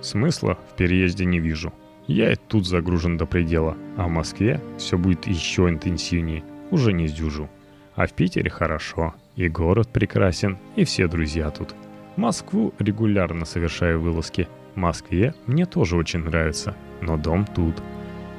Смысла 0.00 0.56
в 0.72 0.76
переезде 0.76 1.26
не 1.26 1.38
вижу. 1.38 1.70
Я 2.06 2.32
и 2.32 2.36
тут 2.36 2.66
загружен 2.66 3.18
до 3.18 3.26
предела, 3.26 3.76
а 3.98 4.06
в 4.06 4.08
Москве 4.08 4.62
все 4.78 4.96
будет 4.96 5.26
еще 5.26 5.68
интенсивнее, 5.68 6.44
уже 6.70 6.94
не 6.94 7.08
сдюжу. 7.08 7.50
А 7.96 8.06
в 8.06 8.12
Питере 8.12 8.50
хорошо, 8.50 9.14
и 9.36 9.48
город 9.48 9.88
прекрасен, 9.88 10.58
и 10.76 10.84
все 10.84 11.08
друзья 11.08 11.50
тут. 11.50 11.74
Москву 12.16 12.74
регулярно 12.78 13.46
совершаю 13.46 14.00
вылазки. 14.00 14.48
В 14.74 14.78
Москве 14.78 15.34
мне 15.46 15.64
тоже 15.64 15.96
очень 15.96 16.20
нравится, 16.20 16.76
но 17.00 17.16
дом 17.16 17.46
тут. 17.46 17.82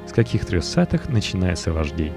С 0.06 0.12
каких 0.12 0.46
трех 0.46 0.62
сайтах 0.62 1.08
начинается 1.08 1.72
день? 1.96 2.12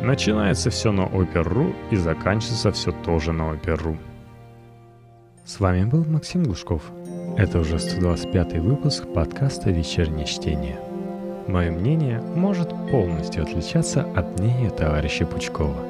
Начинается 0.00 0.70
все 0.70 0.90
на 0.90 1.04
Опер.ру 1.04 1.74
и 1.90 1.96
заканчивается 1.96 2.72
все 2.72 2.92
тоже 2.92 3.32
на 3.32 3.50
Опер.ру. 3.52 3.98
С 5.44 5.60
вами 5.60 5.84
был 5.84 6.06
Максим 6.06 6.44
Глушков. 6.44 6.82
Это 7.36 7.60
уже 7.60 7.78
125 7.78 8.54
выпуск 8.54 9.04
подкаста 9.12 9.70
«Вечернее 9.70 10.26
чтение». 10.26 10.80
Мое 11.46 11.70
мнение 11.70 12.20
может 12.20 12.70
полностью 12.90 13.42
отличаться 13.42 14.02
от 14.14 14.38
мнения 14.40 14.70
товарища 14.70 15.26
Пучкова 15.26 15.86